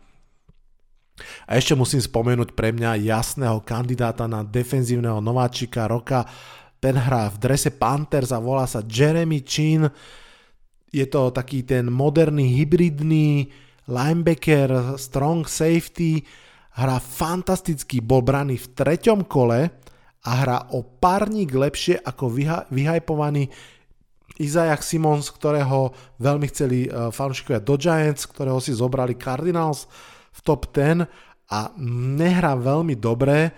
A 1.45 1.51
ešte 1.53 1.77
musím 1.77 2.01
spomenúť 2.01 2.57
pre 2.57 2.73
mňa 2.73 3.05
jasného 3.05 3.61
kandidáta 3.61 4.25
na 4.25 4.41
defenzívneho 4.41 5.21
nováčika 5.21 5.85
roka. 5.85 6.25
Ten 6.81 6.97
hrá 6.97 7.29
v 7.29 7.37
drese 7.39 7.69
Panthers 7.69 8.33
a 8.33 8.41
volá 8.41 8.65
sa 8.65 8.81
Jeremy 8.81 9.45
Chin. 9.45 9.85
Je 10.89 11.05
to 11.05 11.29
taký 11.29 11.61
ten 11.61 11.93
moderný, 11.93 12.57
hybridný 12.57 13.53
linebacker, 13.85 14.97
strong 14.97 15.45
safety, 15.45 16.25
hrá 16.75 16.97
fantasticky, 16.99 18.03
bol 18.03 18.19
braný 18.19 18.59
v 18.59 18.67
treťom 18.75 19.23
kole 19.23 19.71
a 20.25 20.31
hrá 20.43 20.57
o 20.75 20.83
párnik 20.83 21.55
lepšie 21.55 22.01
ako 22.03 22.27
vyha- 22.27 22.67
vyhajpovaný 22.67 23.47
Isaiah 24.35 24.81
Simons, 24.83 25.31
ktorého 25.31 25.95
veľmi 26.19 26.51
chceli 26.51 26.91
uh, 26.91 27.07
fanúšikovia 27.07 27.63
do 27.63 27.79
Giants, 27.79 28.27
ktorého 28.27 28.59
si 28.59 28.75
zobrali 28.75 29.15
Cardinals 29.15 29.87
v 30.35 30.39
top 30.43 30.67
10 30.75 31.07
a 31.47 31.71
nehrá 32.19 32.57
veľmi 32.59 32.99
dobre. 32.99 33.55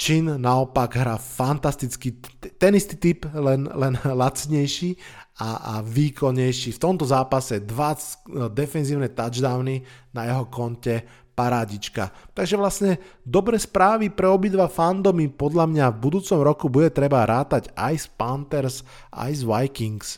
Chin 0.00 0.40
naopak 0.40 0.96
hrá 0.96 1.20
fantasticky, 1.20 2.16
ten 2.56 2.72
istý 2.72 2.96
typ, 2.96 3.28
len, 3.36 3.68
len 3.68 4.00
lacnejší 4.24 4.96
a, 5.44 5.76
a 5.76 5.84
výkonnejší. 5.84 6.72
V 6.72 6.80
tomto 6.80 7.04
zápase 7.04 7.60
dva 7.60 7.92
defenzívne 8.48 9.12
touchdowny 9.12 9.84
na 10.16 10.24
jeho 10.24 10.48
konte, 10.48 11.04
parádička. 11.38 12.10
Takže 12.34 12.58
vlastne 12.58 12.92
dobre 13.22 13.62
správy 13.62 14.10
pre 14.10 14.26
obidva 14.26 14.66
fandomy 14.66 15.30
podľa 15.30 15.70
mňa 15.70 15.86
v 15.94 16.00
budúcom 16.02 16.38
roku 16.42 16.66
bude 16.66 16.90
treba 16.90 17.22
rátať 17.22 17.70
aj 17.78 17.94
z 17.94 18.06
Panthers, 18.18 18.76
aj 19.14 19.30
z 19.38 19.42
Vikings. 19.46 20.08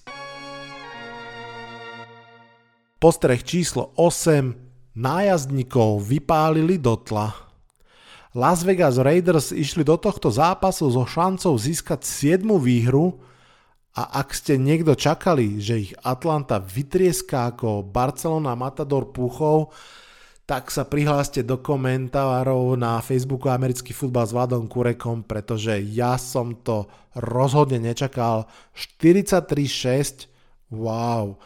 Postreh 2.97 3.45
číslo 3.45 3.93
8. 4.01 4.97
Nájazdníkov 4.97 6.01
vypálili 6.01 6.81
do 6.81 6.97
tla. 6.97 7.37
Las 8.33 8.65
Vegas 8.65 8.97
Raiders 8.97 9.53
išli 9.53 9.85
do 9.85 10.01
tohto 10.01 10.33
zápasu 10.33 10.89
so 10.89 11.05
šancou 11.05 11.53
získať 11.61 12.01
7 12.01 12.49
výhru, 12.57 13.21
a 13.91 14.23
ak 14.23 14.31
ste 14.31 14.55
niekto 14.55 14.95
čakali, 14.95 15.59
že 15.59 15.91
ich 15.91 15.93
Atlanta 16.07 16.63
vytrieská 16.63 17.51
ako 17.51 17.83
Barcelona 17.83 18.55
Matador 18.55 19.11
Puchov, 19.11 19.75
tak 20.51 20.67
sa 20.75 20.83
prihláste 20.83 21.47
do 21.47 21.63
komentárov 21.63 22.75
na 22.75 22.99
Facebooku 22.99 23.47
Americký 23.47 23.95
futbal 23.95 24.27
s 24.27 24.35
Vladom 24.35 24.67
Kurekom, 24.67 25.23
pretože 25.23 25.79
ja 25.79 26.19
som 26.19 26.59
to 26.59 26.91
rozhodne 27.15 27.79
nečakal. 27.79 28.51
43-6, 28.75 30.27
wow. 30.75 31.39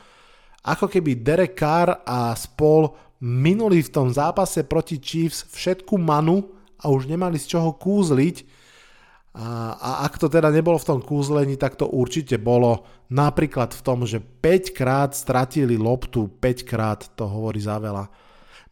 Ako 0.65 0.89
keby 0.89 1.21
Derek 1.21 1.53
Carr 1.53 2.01
a 2.01 2.33
spol 2.33 2.97
minuli 3.21 3.85
v 3.85 3.93
tom 3.93 4.09
zápase 4.09 4.65
proti 4.65 4.97
Chiefs 4.97 5.53
všetku 5.53 6.01
manu 6.01 6.57
a 6.81 6.89
už 6.89 7.05
nemali 7.05 7.37
z 7.37 7.61
čoho 7.61 7.77
kúzliť, 7.77 8.65
a, 9.37 9.77
a 9.77 9.91
ak 10.09 10.17
to 10.17 10.33
teda 10.33 10.49
nebolo 10.49 10.81
v 10.81 10.89
tom 10.89 11.05
kúzlení, 11.05 11.61
tak 11.61 11.77
to 11.77 11.93
určite 11.93 12.41
bolo 12.41 12.89
napríklad 13.13 13.77
v 13.77 13.85
tom, 13.85 14.09
že 14.09 14.17
5 14.23 14.73
krát 14.73 15.13
stratili 15.13 15.77
loptu, 15.77 16.41
5 16.41 16.65
krát 16.65 17.05
to 17.13 17.29
hovorí 17.29 17.61
za 17.61 17.77
veľa. 17.77 18.24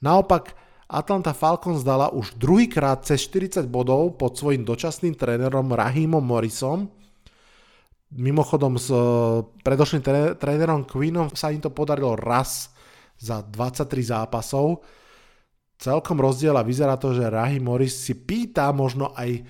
Naopak 0.02 0.58
Atlanta 0.92 1.32
Falcons 1.32 1.86
dala 1.86 2.12
už 2.12 2.36
druhýkrát 2.36 3.06
cez 3.06 3.24
40 3.30 3.64
bodov 3.70 4.18
pod 4.20 4.36
svojim 4.36 4.66
dočasným 4.66 5.16
trénerom 5.16 5.72
Rahimom 5.72 6.20
Morrisom. 6.20 6.90
Mimochodom 8.12 8.76
s 8.76 8.92
e, 8.92 9.00
predošlým 9.64 10.04
trénerom 10.36 10.84
Queenom 10.84 11.32
sa 11.32 11.48
im 11.48 11.64
to 11.64 11.72
podarilo 11.72 12.12
raz 12.12 12.68
za 13.16 13.40
23 13.40 13.88
zápasov. 14.04 14.84
Celkom 15.80 16.20
rozdiel 16.20 16.52
a 16.58 16.66
vyzerá 16.66 17.00
to, 17.00 17.16
že 17.16 17.32
Rahim 17.32 17.72
Morris 17.72 17.96
si 17.96 18.12
pýta 18.12 18.68
možno 18.74 19.16
aj 19.16 19.40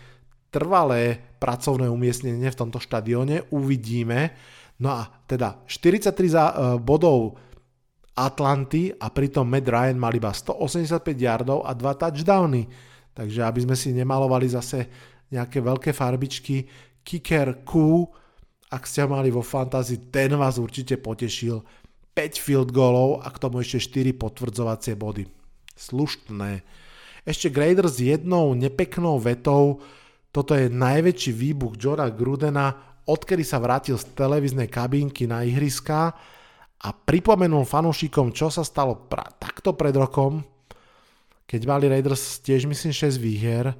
trvalé 0.53 1.19
pracovné 1.41 1.89
umiestnenie 1.89 2.47
v 2.53 2.61
tomto 2.61 2.79
štadióne. 2.79 3.51
Uvidíme. 3.51 4.37
No 4.79 4.95
a 5.01 5.11
teda 5.27 5.65
43 5.65 6.13
za, 6.29 6.45
uh, 6.53 6.55
bodov 6.79 7.41
Atlanty 8.13 8.93
a 8.93 9.09
pritom 9.09 9.49
Matt 9.49 9.69
Ryan 9.69 9.97
mal 9.97 10.13
iba 10.13 10.29
185 10.33 11.17
yardov 11.17 11.65
a 11.65 11.73
2 11.73 12.03
touchdowny. 12.03 12.69
Takže 13.13 13.41
aby 13.45 13.61
sme 13.65 13.77
si 13.77 13.93
nemalovali 13.93 14.49
zase 14.49 14.89
nejaké 15.33 15.65
veľké 15.65 15.91
farbičky, 15.97 16.69
kicker 17.01 17.65
Q, 17.65 18.05
ak 18.73 18.89
ste 18.89 19.05
ho 19.05 19.09
mali 19.13 19.29
vo 19.29 19.45
fantasy, 19.45 20.09
ten 20.13 20.33
vás 20.37 20.57
určite 20.57 20.97
potešil. 20.97 21.61
5 22.13 22.41
field 22.41 22.69
goalov 22.73 23.25
a 23.25 23.29
k 23.33 23.41
tomu 23.41 23.65
ešte 23.65 24.01
4 24.01 24.17
potvrdzovacie 24.17 24.97
body. 24.97 25.25
Sluštné. 25.73 26.61
Ešte 27.25 27.49
Grader 27.49 27.89
s 27.89 28.01
jednou 28.01 28.53
nepeknou 28.53 29.17
vetou 29.17 29.81
toto 30.33 30.57
je 30.57 30.73
najväčší 30.73 31.33
výbuch 31.37 31.77
Johna 31.77 32.09
Grudena, 32.09 32.97
odkedy 33.05 33.45
sa 33.45 33.61
vrátil 33.61 34.01
z 34.01 34.17
televíznej 34.17 34.65
kabínky 34.73 35.29
na 35.29 35.45
ihriska 35.45 36.17
a 36.83 36.89
pripomenul 36.91 37.63
fanúšikom, 37.63 38.35
čo 38.35 38.51
sa 38.51 38.67
stalo 38.67 39.07
pra- 39.07 39.31
takto 39.39 39.79
pred 39.79 39.95
rokom, 39.95 40.43
keď 41.47 41.61
mali 41.69 41.87
Raiders 41.87 42.43
tiež 42.43 42.67
myslím 42.67 42.91
6 42.91 43.23
výher. 43.23 43.77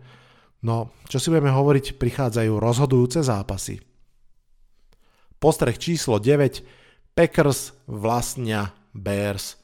No, 0.63 0.95
čo 1.11 1.19
si 1.19 1.27
budeme 1.27 1.51
hovoriť, 1.51 1.99
prichádzajú 1.99 2.53
rozhodujúce 2.63 3.27
zápasy. 3.27 3.83
Postreh 5.43 5.75
číslo 5.75 6.23
9. 6.23 6.63
Packers 7.19 7.75
vlastnia 7.91 8.71
Bears. 8.95 9.59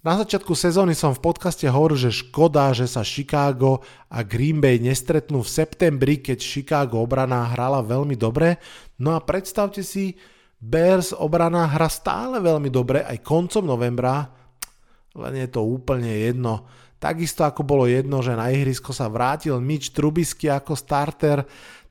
Na 0.00 0.16
začiatku 0.16 0.56
sezóny 0.56 0.96
som 0.96 1.12
v 1.12 1.20
podcaste 1.20 1.68
hovoril, 1.68 2.08
že 2.08 2.24
škoda, 2.24 2.72
že 2.72 2.88
sa 2.88 3.04
Chicago 3.04 3.84
a 4.08 4.24
Green 4.24 4.56
Bay 4.56 4.80
nestretnú 4.80 5.44
v 5.44 5.52
septembri, 5.60 6.24
keď 6.24 6.40
Chicago 6.40 7.04
obrana 7.04 7.52
hrala 7.52 7.84
veľmi 7.84 8.16
dobre. 8.16 8.56
No 8.96 9.12
a 9.12 9.20
predstavte 9.20 9.84
si, 9.84 10.16
Bears 10.60 11.16
obrana 11.16 11.64
hra 11.64 11.88
stále 11.88 12.36
veľmi 12.38 12.68
dobre 12.68 13.00
aj 13.00 13.24
koncom 13.24 13.64
novembra, 13.64 14.28
len 15.16 15.34
je 15.40 15.48
to 15.48 15.64
úplne 15.64 16.12
jedno. 16.12 16.68
Takisto 17.00 17.48
ako 17.48 17.64
bolo 17.64 17.88
jedno, 17.88 18.20
že 18.20 18.36
na 18.36 18.52
ihrisko 18.52 18.92
sa 18.92 19.08
vrátil 19.08 19.56
Mitch 19.56 19.96
Trubisky 19.96 20.52
ako 20.52 20.76
starter, 20.76 21.48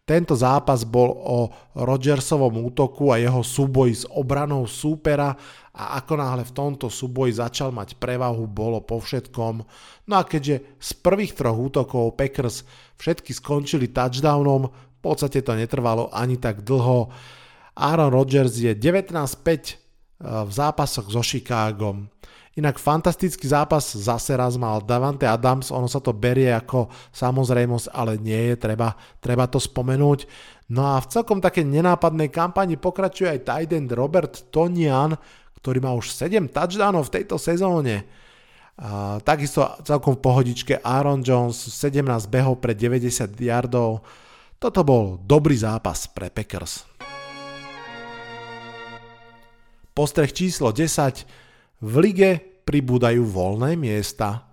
tento 0.10 0.34
zápas 0.34 0.89
bol 0.89 1.13
o 1.13 1.53
Rodgersovom 1.77 2.65
útoku 2.65 3.13
a 3.13 3.21
jeho 3.21 3.45
súboji 3.45 3.93
s 3.93 4.10
obranou 4.10 4.65
súpera 4.65 5.38
a 5.69 6.01
ako 6.01 6.13
náhle 6.17 6.41
v 6.49 6.55
tomto 6.58 6.89
súboji 6.89 7.38
začal 7.38 7.69
mať 7.69 7.93
prevahu, 8.01 8.49
bolo 8.49 8.82
po 8.82 8.97
všetkom. 8.97 9.62
No 10.10 10.13
a 10.17 10.25
keďže 10.25 10.82
z 10.82 10.89
prvých 11.05 11.38
troch 11.38 11.53
útokov 11.53 12.17
Packers 12.17 12.65
všetky 12.97 13.38
skončili 13.38 13.93
touchdownom, 13.93 14.73
v 14.73 14.97
podstate 14.97 15.45
to 15.45 15.53
netrvalo 15.53 16.10
ani 16.10 16.41
tak 16.41 16.65
dlho. 16.65 17.13
Aaron 17.79 18.11
Rodgers 18.11 18.59
je 18.59 18.75
19-5 18.75 19.15
eh, 19.15 19.73
v 20.19 20.51
zápasoch 20.51 21.07
so 21.07 21.23
Chicagom. 21.23 22.11
Inak 22.59 22.75
fantastický 22.75 23.47
zápas 23.47 23.95
zase 23.95 24.35
raz 24.35 24.59
mal 24.59 24.83
Davante 24.83 25.23
Adams, 25.23 25.71
ono 25.71 25.87
sa 25.87 26.03
to 26.03 26.11
berie 26.11 26.51
ako 26.51 26.91
samozrejmosť, 27.15 27.87
ale 27.95 28.19
nie 28.19 28.51
je, 28.51 28.55
treba, 28.59 28.99
treba 29.23 29.47
to 29.47 29.63
spomenúť. 29.63 30.27
No 30.75 30.83
a 30.83 30.99
v 30.99 31.07
celkom 31.07 31.39
také 31.39 31.63
nenápadnej 31.63 32.27
kampani 32.27 32.75
pokračuje 32.75 33.31
aj 33.31 33.47
tight 33.47 33.71
end 33.71 33.95
Robert 33.95 34.51
Tonian, 34.51 35.15
ktorý 35.63 35.79
má 35.79 35.95
už 35.95 36.11
7 36.11 36.51
touchdownov 36.51 37.07
v 37.07 37.13
tejto 37.21 37.39
sezóne. 37.39 38.03
A 38.75 39.23
takisto 39.23 39.63
celkom 39.87 40.19
v 40.19 40.23
pohodičke 40.23 40.73
Aaron 40.83 41.23
Jones 41.23 41.55
17 41.55 42.03
behov 42.27 42.59
pre 42.59 42.75
90 42.75 43.39
yardov. 43.39 44.03
Toto 44.59 44.83
bol 44.83 45.19
dobrý 45.23 45.55
zápas 45.55 46.11
pre 46.11 46.27
Packers. 46.27 46.88
Postreh 49.99 50.31
číslo 50.31 50.71
10 50.71 51.83
v 51.83 51.93
lige 51.99 52.39
pribúdajú 52.63 53.19
voľné 53.19 53.75
miesta. 53.75 54.47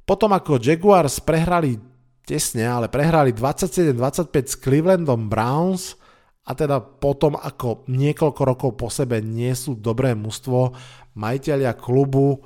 Potom 0.00 0.32
ako 0.32 0.56
Jaguars 0.56 1.20
prehrali 1.20 1.76
tesne, 2.24 2.64
ale 2.64 2.88
prehrali 2.88 3.36
27-25 3.36 4.32
s 4.32 4.56
Clevelandom 4.56 5.28
Browns 5.28 6.00
a 6.48 6.56
teda 6.56 6.80
potom 6.80 7.36
ako 7.36 7.84
niekoľko 7.92 8.42
rokov 8.48 8.70
po 8.80 8.88
sebe 8.88 9.20
nie 9.20 9.52
sú 9.52 9.76
dobré 9.76 10.16
mužstvo, 10.16 10.72
majiteľia 11.20 11.76
klubu 11.76 12.40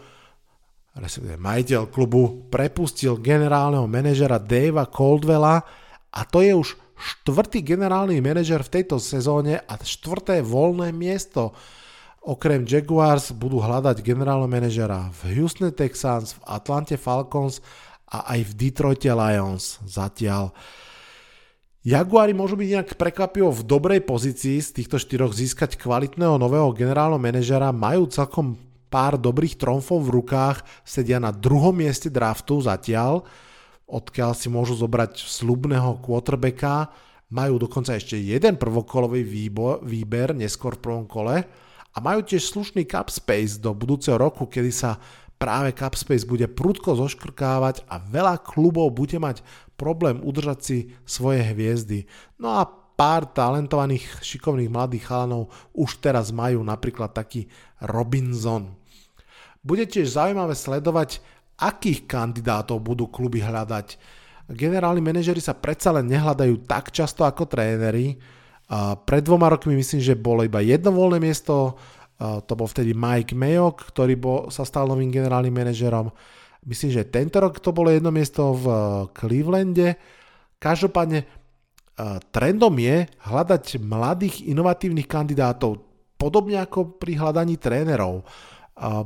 majiteľ 1.38 1.94
klubu 1.94 2.50
prepustil 2.50 3.22
generálneho 3.22 3.86
manažera 3.86 4.42
Davea 4.42 4.90
Coldwella 4.90 5.62
a 6.10 6.20
to 6.26 6.42
je 6.42 6.58
už 6.58 6.74
štvrtý 6.98 7.62
generálny 7.62 8.18
manažer 8.18 8.66
v 8.66 8.82
tejto 8.82 8.98
sezóne 8.98 9.62
a 9.62 9.78
štvrté 9.78 10.42
voľné 10.42 10.90
miesto. 10.90 11.54
Okrem 12.20 12.68
Jaguars 12.68 13.32
budú 13.32 13.64
hľadať 13.64 14.04
generálneho 14.04 14.44
manažera 14.44 15.08
v 15.24 15.40
Houston 15.40 15.72
Texans, 15.72 16.36
v 16.36 16.44
Atlante 16.52 17.00
Falcons 17.00 17.64
a 18.12 18.36
aj 18.36 18.44
v 18.44 18.52
Detroit 18.60 19.00
Lions. 19.08 19.80
Zatiaľ. 19.88 20.52
Jaguari 21.80 22.36
môžu 22.36 22.60
byť 22.60 22.68
nejak 22.76 22.90
prekvapivo 23.00 23.48
v 23.48 23.64
dobrej 23.64 24.04
pozícii 24.04 24.60
z 24.60 24.68
týchto 24.68 25.00
štyroch 25.00 25.32
získať 25.32 25.80
kvalitného 25.80 26.36
nového 26.36 26.76
generálneho 26.76 27.16
manažera, 27.16 27.72
majú 27.72 28.04
celkom 28.12 28.60
pár 28.92 29.16
dobrých 29.16 29.56
tromfov 29.56 30.04
v 30.04 30.20
rukách, 30.20 30.60
sedia 30.84 31.16
na 31.16 31.32
druhom 31.32 31.72
mieste 31.72 32.12
draftu 32.12 32.60
zatiaľ, 32.60 33.24
odkiaľ 33.88 34.36
si 34.36 34.52
môžu 34.52 34.76
zobrať 34.76 35.24
slubného 35.24 36.04
quarterbacka, 36.04 36.92
majú 37.32 37.56
dokonca 37.56 37.96
ešte 37.96 38.20
jeden 38.20 38.60
prvokolový 38.60 39.24
výbo, 39.24 39.80
výber 39.80 40.36
neskôr 40.36 40.76
v 40.76 40.84
prvom 40.84 41.08
kole 41.08 41.69
a 41.90 41.98
majú 41.98 42.22
tiež 42.22 42.46
slušný 42.46 42.86
cap 42.86 43.10
space 43.10 43.58
do 43.58 43.74
budúceho 43.74 44.14
roku, 44.14 44.46
kedy 44.46 44.70
sa 44.70 45.02
práve 45.40 45.72
Capspace 45.72 46.28
bude 46.28 46.44
prudko 46.52 46.92
zoškrkávať 46.92 47.88
a 47.88 47.96
veľa 47.96 48.44
klubov 48.44 48.92
bude 48.92 49.16
mať 49.16 49.40
problém 49.80 50.20
udržať 50.20 50.58
si 50.60 50.78
svoje 51.08 51.40
hviezdy. 51.40 52.04
No 52.36 52.60
a 52.60 52.68
pár 53.00 53.24
talentovaných, 53.32 54.20
šikovných 54.20 54.68
mladých 54.68 55.08
chalanov 55.08 55.48
už 55.72 56.04
teraz 56.04 56.28
majú 56.28 56.60
napríklad 56.60 57.16
taký 57.16 57.48
Robinson. 57.80 58.76
Bude 59.64 59.88
tiež 59.88 60.12
zaujímavé 60.12 60.52
sledovať, 60.52 61.24
akých 61.56 62.04
kandidátov 62.04 62.84
budú 62.84 63.08
kluby 63.08 63.40
hľadať. 63.40 63.96
Generálni 64.52 65.00
manažery 65.00 65.40
sa 65.40 65.56
predsa 65.56 65.96
len 65.96 66.12
nehľadajú 66.12 66.68
tak 66.68 66.92
často 66.92 67.24
ako 67.24 67.48
tréneri. 67.48 68.20
Pred 69.02 69.22
dvoma 69.26 69.50
rokmi 69.50 69.74
myslím, 69.74 69.98
že 69.98 70.14
bolo 70.14 70.46
iba 70.46 70.62
jedno 70.62 70.94
voľné 70.94 71.18
miesto 71.18 71.74
to 72.20 72.52
bol 72.52 72.68
vtedy 72.68 72.92
Mike 72.92 73.32
Mayock, 73.32 73.80
ktorý 73.88 74.14
bol, 74.20 74.38
sa 74.52 74.68
stal 74.68 74.84
novým 74.84 75.08
generálnym 75.08 75.56
manažerom. 75.56 76.12
Myslím, 76.68 76.92
že 76.92 77.08
tento 77.08 77.40
rok 77.40 77.56
to 77.64 77.72
bolo 77.72 77.88
jedno 77.88 78.12
miesto 78.12 78.52
v 78.52 78.64
eh, 78.68 78.78
Clevelande. 79.16 79.88
Každopádne 80.60 81.24
eh, 81.24 81.28
trendom 82.28 82.76
je 82.76 83.08
hľadať 83.24 83.80
mladých 83.80 84.44
inovatívnych 84.44 85.08
kandidátov, 85.08 85.80
podobne 86.20 86.60
ako 86.60 87.00
pri 87.00 87.16
hľadaní 87.16 87.56
trénerov. 87.56 88.28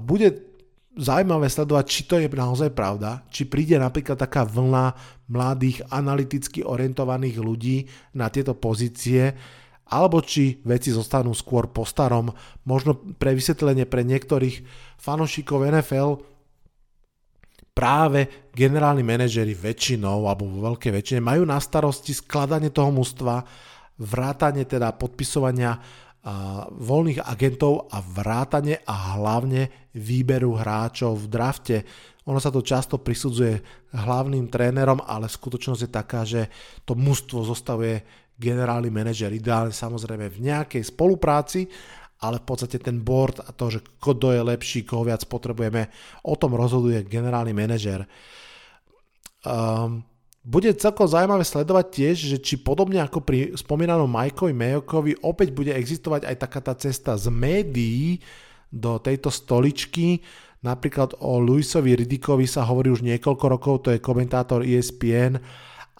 Bude 0.03 0.55
zaujímavé 0.95 1.51
sledovať, 1.51 1.85
či 1.91 2.01
to 2.07 2.15
je 2.23 2.31
naozaj 2.31 2.71
pravda, 2.71 3.27
či 3.27 3.51
príde 3.51 3.75
napríklad 3.75 4.15
taká 4.15 4.47
vlna 4.47 4.95
mladých 5.29 5.87
analyticky 5.89 6.61
orientovaných 6.65 7.37
ľudí 7.41 7.77
na 8.17 8.29
tieto 8.29 8.53
pozície, 8.53 9.33
alebo 9.89 10.25
či 10.25 10.61
veci 10.65 10.93
zostanú 10.93 11.37
skôr 11.37 11.69
po 11.69 11.85
starom. 11.85 12.33
Možno 12.65 12.97
pre 12.97 13.37
vysvetlenie 13.37 13.85
pre 13.85 14.05
niektorých 14.05 14.65
fanošikov 14.97 15.69
NFL 15.69 16.11
práve 17.75 18.51
generálni 18.55 19.03
manažery 19.03 19.53
väčšinou, 19.53 20.25
alebo 20.25 20.47
vo 20.47 20.73
veľkej 20.73 20.93
väčšine, 20.95 21.21
majú 21.21 21.43
na 21.45 21.59
starosti 21.59 22.15
skladanie 22.15 22.71
toho 22.71 22.95
mústva, 22.95 23.43
vrátanie 23.99 24.65
teda 24.65 24.95
podpisovania 24.95 25.79
voľných 26.73 27.21
agentov 27.21 27.93
a 27.93 28.01
vrátanie 28.01 28.81
a 28.89 29.21
hlavne 29.21 29.93
výberu 29.93 30.57
hráčov 30.57 31.21
v 31.21 31.27
drafte. 31.29 31.77
Ono 32.25 32.41
sa 32.41 32.49
to 32.49 32.65
často 32.65 32.97
prisudzuje 32.97 33.61
hlavným 33.93 34.49
trénerom, 34.49 35.05
ale 35.05 35.29
skutočnosť 35.29 35.81
je 35.85 35.91
taká, 35.93 36.25
že 36.25 36.49
to 36.89 36.97
mužstvo 36.97 37.45
zostavuje 37.45 38.01
generálny 38.41 38.89
manažer, 38.89 39.31
ideálne 39.37 39.71
samozrejme 39.71 40.33
v 40.33 40.43
nejakej 40.49 40.83
spolupráci, 40.89 41.69
ale 42.25 42.41
v 42.41 42.47
podstate 42.49 42.81
ten 42.81 43.05
board 43.05 43.45
a 43.45 43.53
to, 43.53 43.69
že 43.69 43.85
kto 44.01 44.33
je 44.33 44.41
lepší, 44.41 44.89
koho 44.89 45.05
viac 45.05 45.29
potrebujeme, 45.29 45.93
o 46.25 46.35
tom 46.41 46.57
rozhoduje 46.57 47.05
generálny 47.05 47.53
manažer. 47.53 48.09
Um, 49.45 50.01
bude 50.45 50.69
celkom 50.77 51.09
zaujímavé 51.09 51.41
sledovať 51.41 51.87
tiež, 51.89 52.17
že 52.37 52.37
či 52.37 52.61
podobne 52.61 53.01
ako 53.01 53.25
pri 53.25 53.57
spomínanom 53.57 54.05
Majkovi 54.05 54.53
Mayokovi 54.53 55.17
opäť 55.25 55.57
bude 55.57 55.73
existovať 55.73 56.29
aj 56.29 56.37
taká 56.37 56.61
tá 56.61 56.77
cesta 56.77 57.17
z 57.17 57.33
médií 57.33 58.21
do 58.69 59.01
tejto 59.01 59.33
stoličky. 59.33 60.21
Napríklad 60.61 61.17
o 61.25 61.41
Luisovi 61.41 61.97
Ridikovi 61.97 62.45
sa 62.45 62.69
hovorí 62.69 62.93
už 62.93 63.01
niekoľko 63.01 63.45
rokov, 63.49 63.75
to 63.89 63.97
je 63.97 64.05
komentátor 64.05 64.61
ESPN 64.61 65.41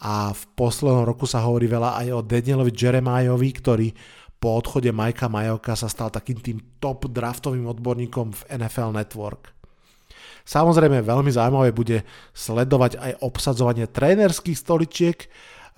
a 0.05 0.37
v 0.37 0.43
poslednom 0.53 1.09
roku 1.09 1.25
sa 1.25 1.41
hovorí 1.41 1.65
veľa 1.65 2.05
aj 2.05 2.07
o 2.13 2.21
Danielovi 2.21 2.73
Jeremiahovi, 2.77 3.49
ktorý 3.65 3.89
po 4.37 4.61
odchode 4.61 4.93
Majka 4.93 5.33
Majoka 5.33 5.73
sa 5.73 5.89
stal 5.89 6.13
takým 6.13 6.37
tým 6.37 6.59
top 6.77 7.09
draftovým 7.09 7.65
odborníkom 7.65 8.37
v 8.37 8.41
NFL 8.61 8.93
Network. 8.93 9.54
Samozrejme 10.45 11.01
veľmi 11.01 11.33
zaujímavé 11.33 11.73
bude 11.73 12.05
sledovať 12.37 13.01
aj 13.01 13.13
obsadzovanie 13.25 13.89
trénerských 13.89 14.61
stoličiek. 14.61 15.19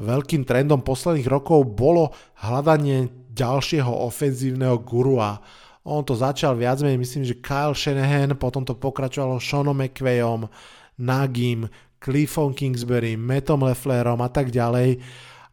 Veľkým 0.03 0.43
trendom 0.43 0.83
posledných 0.83 1.31
rokov 1.31 1.65
bolo 1.73 2.11
hľadanie 2.43 3.09
ďalšieho 3.31 3.89
ofenzívneho 3.89 4.83
gurua. 4.83 5.39
On 5.87 6.03
to 6.03 6.19
začal 6.19 6.59
viac 6.59 6.83
menej, 6.83 6.99
myslím, 6.99 7.23
že 7.23 7.39
Kyle 7.39 7.71
Shanahan, 7.77 8.35
potom 8.35 8.67
to 8.67 8.75
pokračovalo 8.75 9.39
Seanom 9.39 9.79
McVayom, 9.79 10.51
Nagim, 10.99 11.71
Cliffom 12.03 12.51
Kingsbury, 12.51 13.15
Mattom 13.15 13.63
Lefflerom 13.63 14.19
a 14.19 14.29
tak 14.29 14.51
ďalej. 14.51 14.99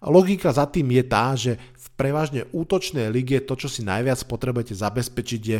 Logika 0.04 0.50
za 0.50 0.66
tým 0.66 0.90
je 0.90 1.04
tá, 1.06 1.38
že 1.38 1.56
v 1.56 1.88
prevažne 1.96 2.50
útočnej 2.50 3.14
lige 3.14 3.46
to, 3.46 3.54
čo 3.54 3.70
si 3.70 3.86
najviac 3.86 4.26
potrebujete 4.26 4.74
zabezpečiť, 4.74 5.42
je 5.46 5.60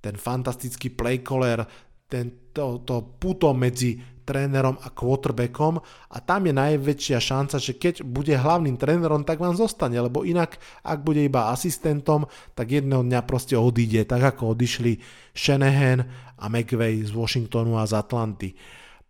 ten 0.00 0.14
fantastický 0.14 0.94
playcaller, 0.94 1.66
ten, 2.12 2.52
to, 2.52 2.84
to 2.84 3.16
puto 3.16 3.56
medzi 3.56 3.96
trénerom 4.22 4.78
a 4.78 4.88
quarterbackom 4.92 5.82
a 5.82 6.16
tam 6.22 6.46
je 6.46 6.54
najväčšia 6.54 7.18
šanca, 7.18 7.56
že 7.58 7.74
keď 7.74 8.06
bude 8.06 8.32
hlavným 8.32 8.78
trénerom, 8.78 9.26
tak 9.26 9.42
vám 9.42 9.58
zostane, 9.58 9.98
lebo 9.98 10.22
inak, 10.22 10.60
ak 10.86 11.02
bude 11.02 11.24
iba 11.24 11.50
asistentom, 11.50 12.30
tak 12.54 12.70
jedného 12.70 13.02
dňa 13.02 13.20
proste 13.26 13.58
odíde, 13.58 14.06
tak 14.06 14.22
ako 14.22 14.54
odišli 14.54 15.02
Shanahan 15.34 16.06
a 16.38 16.46
McVay 16.46 17.02
z 17.02 17.10
Washingtonu 17.10 17.74
a 17.80 17.84
z 17.88 17.98
Atlanty. 17.98 18.54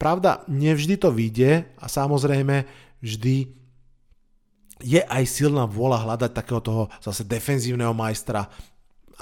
Pravda, 0.01 0.43
nevždy 0.49 0.99
to 0.99 1.13
vyjde 1.13 1.69
a 1.79 1.87
samozrejme 1.87 2.65
vždy 3.05 3.63
je 4.83 4.99
aj 4.99 5.25
silná 5.31 5.63
vôľa 5.69 6.03
hľadať 6.03 6.31
takého 6.35 6.59
toho 6.59 6.83
zase 6.99 7.23
defenzívneho 7.23 7.95
majstra. 7.95 8.51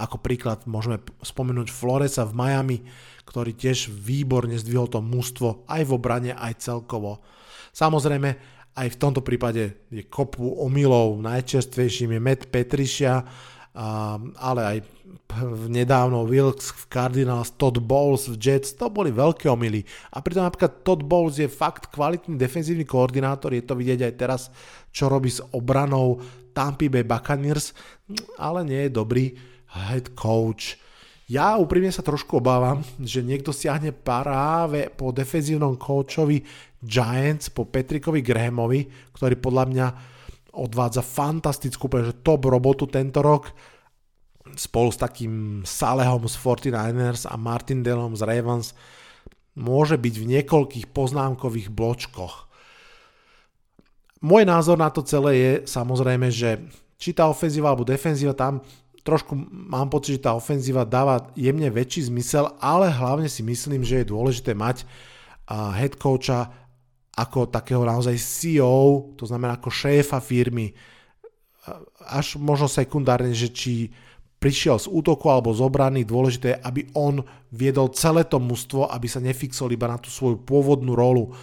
Ako 0.00 0.16
príklad 0.16 0.64
môžeme 0.64 1.04
spomenúť 1.20 1.68
Floresa 1.68 2.24
v 2.24 2.32
Miami, 2.32 2.78
ktorý 3.24 3.54
tiež 3.54 3.92
výborne 3.92 4.56
zdvihol 4.56 4.88
to 4.90 5.04
mužstvo 5.04 5.68
aj 5.68 5.83
v 5.87 5.94
obrane, 5.94 6.33
aj 6.35 6.62
celkovo. 6.62 7.22
Samozrejme, 7.70 8.30
aj 8.70 8.88
v 8.90 9.00
tomto 9.00 9.22
prípade 9.22 9.87
je 9.90 10.06
kopu 10.06 10.46
omylov, 10.62 11.18
najčerstvejším 11.22 12.16
je 12.16 12.20
Matt 12.22 12.42
Petrišia, 12.50 13.22
ale 14.40 14.62
aj 14.66 14.78
nedávno 15.70 16.26
Wilkes 16.26 16.74
v 16.74 16.83
Cardinals, 16.90 17.54
Todd 17.54 17.78
Bowles 17.78 18.26
v 18.26 18.35
Jets, 18.35 18.74
to 18.74 18.90
boli 18.90 19.14
veľké 19.14 19.46
omily. 19.46 19.87
A 20.14 20.22
pritom 20.22 20.42
napríklad 20.42 20.83
Todd 20.83 21.06
Bowles 21.06 21.38
je 21.38 21.46
fakt 21.46 21.90
kvalitný 21.94 22.35
defenzívny 22.35 22.83
koordinátor, 22.83 23.54
je 23.54 23.62
to 23.62 23.78
vidieť 23.78 24.11
aj 24.11 24.14
teraz, 24.18 24.42
čo 24.90 25.06
robí 25.06 25.30
s 25.30 25.38
obranou 25.54 26.18
Tampa 26.50 26.90
Bay 26.90 27.06
Buccaneers, 27.06 27.74
ale 28.42 28.66
nie 28.66 28.87
je 28.87 28.90
dobrý 28.90 29.38
head 29.70 30.18
coach. 30.18 30.74
Ja 31.31 31.55
úprimne 31.55 31.95
sa 31.95 32.03
trošku 32.03 32.43
obávam, 32.43 32.83
že 32.99 33.22
niekto 33.22 33.55
siahne 33.55 33.95
práve 33.95 34.91
po 34.91 35.14
defenzívnom 35.14 35.78
coachovi 35.78 36.43
Giants, 36.83 37.55
po 37.55 37.70
Petrikovi 37.70 38.18
Grahamovi, 38.18 39.14
ktorý 39.14 39.39
podľa 39.39 39.64
mňa 39.70 39.87
odvádza 40.59 41.07
fantastickú, 41.07 41.87
že 42.03 42.26
top 42.26 42.51
robotu 42.51 42.91
tento 42.91 43.22
rok 43.22 43.55
spolu 44.59 44.91
s 44.91 44.99
takým 44.99 45.62
Salehom 45.62 46.26
z 46.26 46.35
49ers 46.35 47.31
a 47.31 47.39
Martindelom 47.39 48.18
z 48.18 48.26
Ravens 48.26 48.74
môže 49.55 49.95
byť 49.95 50.14
v 50.18 50.28
niekoľkých 50.35 50.91
poznámkových 50.91 51.70
bločkoch. 51.70 52.51
Môj 54.26 54.43
názor 54.51 54.83
na 54.83 54.91
to 54.91 55.07
celé 55.07 55.33
je 55.39 55.53
samozrejme, 55.70 56.26
že 56.35 56.59
či 56.99 57.14
tá 57.14 57.31
ofenzíva 57.31 57.70
alebo 57.70 57.87
defenzíva 57.87 58.35
tam 58.35 58.66
trošku 59.11 59.34
mám 59.50 59.90
pocit, 59.90 60.22
že 60.22 60.30
tá 60.30 60.38
ofenzíva 60.38 60.86
dáva 60.86 61.34
jemne 61.34 61.66
väčší 61.66 62.06
zmysel, 62.06 62.54
ale 62.62 62.86
hlavne 62.86 63.26
si 63.26 63.42
myslím, 63.42 63.82
že 63.82 64.06
je 64.06 64.12
dôležité 64.14 64.54
mať 64.54 64.86
head 65.50 65.98
coacha 65.98 66.54
ako 67.18 67.50
takého 67.50 67.82
naozaj 67.82 68.14
CEO, 68.14 69.11
to 69.18 69.26
znamená 69.26 69.58
ako 69.58 69.68
šéfa 69.68 70.22
firmy, 70.22 70.70
až 72.06 72.38
možno 72.38 72.70
sekundárne, 72.70 73.34
že 73.34 73.50
či 73.50 73.90
prišiel 74.40 74.80
z 74.80 74.88
útoku 74.88 75.28
alebo 75.28 75.52
z 75.52 75.61
obrany, 75.61 76.00
dôležité 76.06 76.56
je, 76.56 76.61
aby 76.64 76.80
on 76.96 77.20
viedol 77.52 77.92
celé 77.92 78.24
to 78.24 78.40
mužstvo, 78.40 78.88
aby 78.88 79.04
sa 79.04 79.20
nefixol 79.20 79.68
iba 79.68 79.84
na 79.84 80.00
tú 80.00 80.08
svoju 80.08 80.40
pôvodnú 80.40 80.96
rolu. 80.96 81.36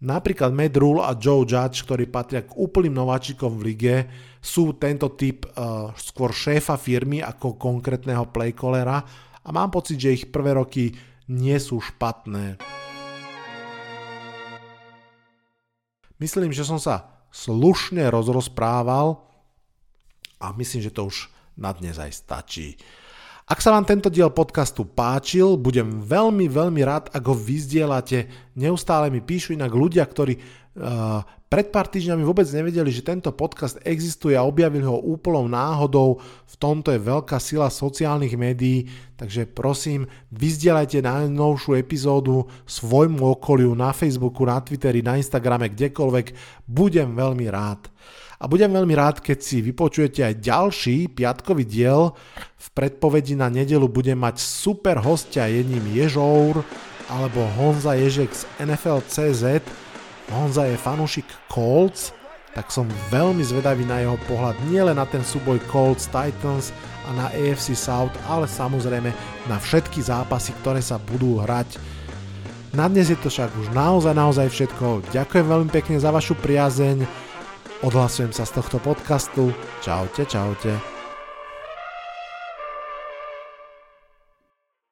Napríklad 0.00 0.56
Matt 0.56 0.80
Rule 0.80 1.04
a 1.04 1.12
Joe 1.12 1.44
Judge, 1.44 1.84
ktorí 1.84 2.08
patria 2.08 2.40
k 2.48 2.56
úplným 2.56 2.96
nováčikom 2.96 3.60
v 3.60 3.64
lige, 3.68 3.96
sú 4.40 4.80
tento 4.80 5.12
typ 5.12 5.44
uh, 5.44 5.92
skôr 5.92 6.32
šéfa 6.32 6.80
firmy 6.80 7.20
ako 7.20 7.60
konkrétneho 7.60 8.32
playcallera 8.32 9.04
a 9.44 9.48
mám 9.52 9.68
pocit, 9.68 10.00
že 10.00 10.16
ich 10.16 10.32
prvé 10.32 10.56
roky 10.56 10.96
nie 11.28 11.56
sú 11.60 11.84
špatné. 11.84 12.56
Myslím, 16.16 16.56
že 16.56 16.64
som 16.64 16.80
sa 16.80 17.20
slušne 17.28 18.08
rozrozprával 18.08 19.20
a 20.40 20.56
myslím, 20.56 20.80
že 20.80 20.96
to 20.96 21.12
už 21.12 21.28
na 21.60 21.76
dnes 21.76 22.00
aj 22.00 22.12
stačí. 22.16 22.80
Ak 23.48 23.64
sa 23.64 23.72
vám 23.72 23.88
tento 23.88 24.12
diel 24.12 24.28
podcastu 24.30 24.84
páčil, 24.84 25.56
budem 25.56 26.04
veľmi, 26.04 26.46
veľmi 26.46 26.80
rád, 26.84 27.08
ak 27.10 27.24
ho 27.24 27.34
vyzdielate. 27.34 28.28
Neustále 28.54 29.08
mi 29.08 29.24
píšu 29.24 29.56
inak 29.56 29.72
ľudia, 29.72 30.04
ktorí 30.06 30.38
uh, 30.38 31.24
pred 31.50 31.66
pár 31.74 31.90
týždňami 31.90 32.22
vôbec 32.22 32.46
nevedeli, 32.46 32.94
že 32.94 33.02
tento 33.02 33.34
podcast 33.34 33.82
existuje 33.82 34.38
a 34.38 34.46
objavili 34.46 34.86
ho 34.86 35.02
úplnou 35.02 35.50
náhodou. 35.50 36.22
V 36.46 36.54
tomto 36.62 36.94
je 36.94 37.02
veľká 37.02 37.42
sila 37.42 37.66
sociálnych 37.66 38.38
médií, 38.38 38.86
takže 39.18 39.50
prosím, 39.50 40.06
vyzdielajte 40.30 41.02
najnovšiu 41.02 41.74
epizódu 41.74 42.46
svojmu 42.70 43.34
okoliu 43.34 43.74
na 43.74 43.90
Facebooku, 43.90 44.46
na 44.46 44.62
Twitteri, 44.62 45.02
na 45.02 45.18
Instagrame, 45.18 45.74
kdekoľvek. 45.74 46.26
Budem 46.70 47.18
veľmi 47.18 47.50
rád. 47.50 47.90
A 48.40 48.48
budem 48.48 48.72
veľmi 48.72 48.96
rád, 48.96 49.20
keď 49.20 49.38
si 49.44 49.60
vypočujete 49.60 50.24
aj 50.24 50.40
ďalší 50.40 51.12
piatkový 51.12 51.68
diel. 51.68 52.16
V 52.56 52.66
predpovedi 52.72 53.36
na 53.36 53.52
nedelu 53.52 53.84
budem 53.84 54.16
mať 54.16 54.40
super 54.40 54.96
hostia, 55.04 55.44
jedným 55.44 55.84
Ježour 55.92 56.64
alebo 57.12 57.44
Honza 57.60 57.92
Ježek 58.00 58.32
z 58.32 58.48
NFL.cz. 58.64 59.60
Honza 60.32 60.64
je 60.64 60.80
fanúšik 60.80 61.28
Colts, 61.52 62.16
tak 62.56 62.72
som 62.72 62.88
veľmi 63.12 63.44
zvedavý 63.44 63.84
na 63.84 64.00
jeho 64.00 64.16
pohľad 64.24 64.56
nielen 64.72 64.96
na 64.96 65.04
ten 65.04 65.20
súboj 65.20 65.60
Colts 65.68 66.08
Titans 66.08 66.72
a 67.04 67.12
na 67.12 67.26
AFC 67.36 67.76
South, 67.76 68.14
ale 68.24 68.48
samozrejme 68.48 69.12
na 69.52 69.56
všetky 69.60 70.00
zápasy, 70.00 70.56
ktoré 70.64 70.80
sa 70.80 70.96
budú 70.96 71.44
hrať. 71.44 71.76
Na 72.72 72.86
dnes 72.86 73.10
je 73.10 73.18
to 73.18 73.28
však 73.28 73.50
už 73.58 73.74
naozaj, 73.74 74.14
naozaj 74.14 74.46
všetko. 74.48 75.12
Ďakujem 75.12 75.46
veľmi 75.46 75.70
pekne 75.74 75.98
za 75.98 76.14
vašu 76.14 76.38
priazeň 76.38 77.29
Odhlasujem 77.80 78.28
sa 78.28 78.44
z 78.44 78.60
tohto 78.60 78.76
podcastu. 78.76 79.56
Čaute, 79.80 80.28
čaute. 80.28 80.99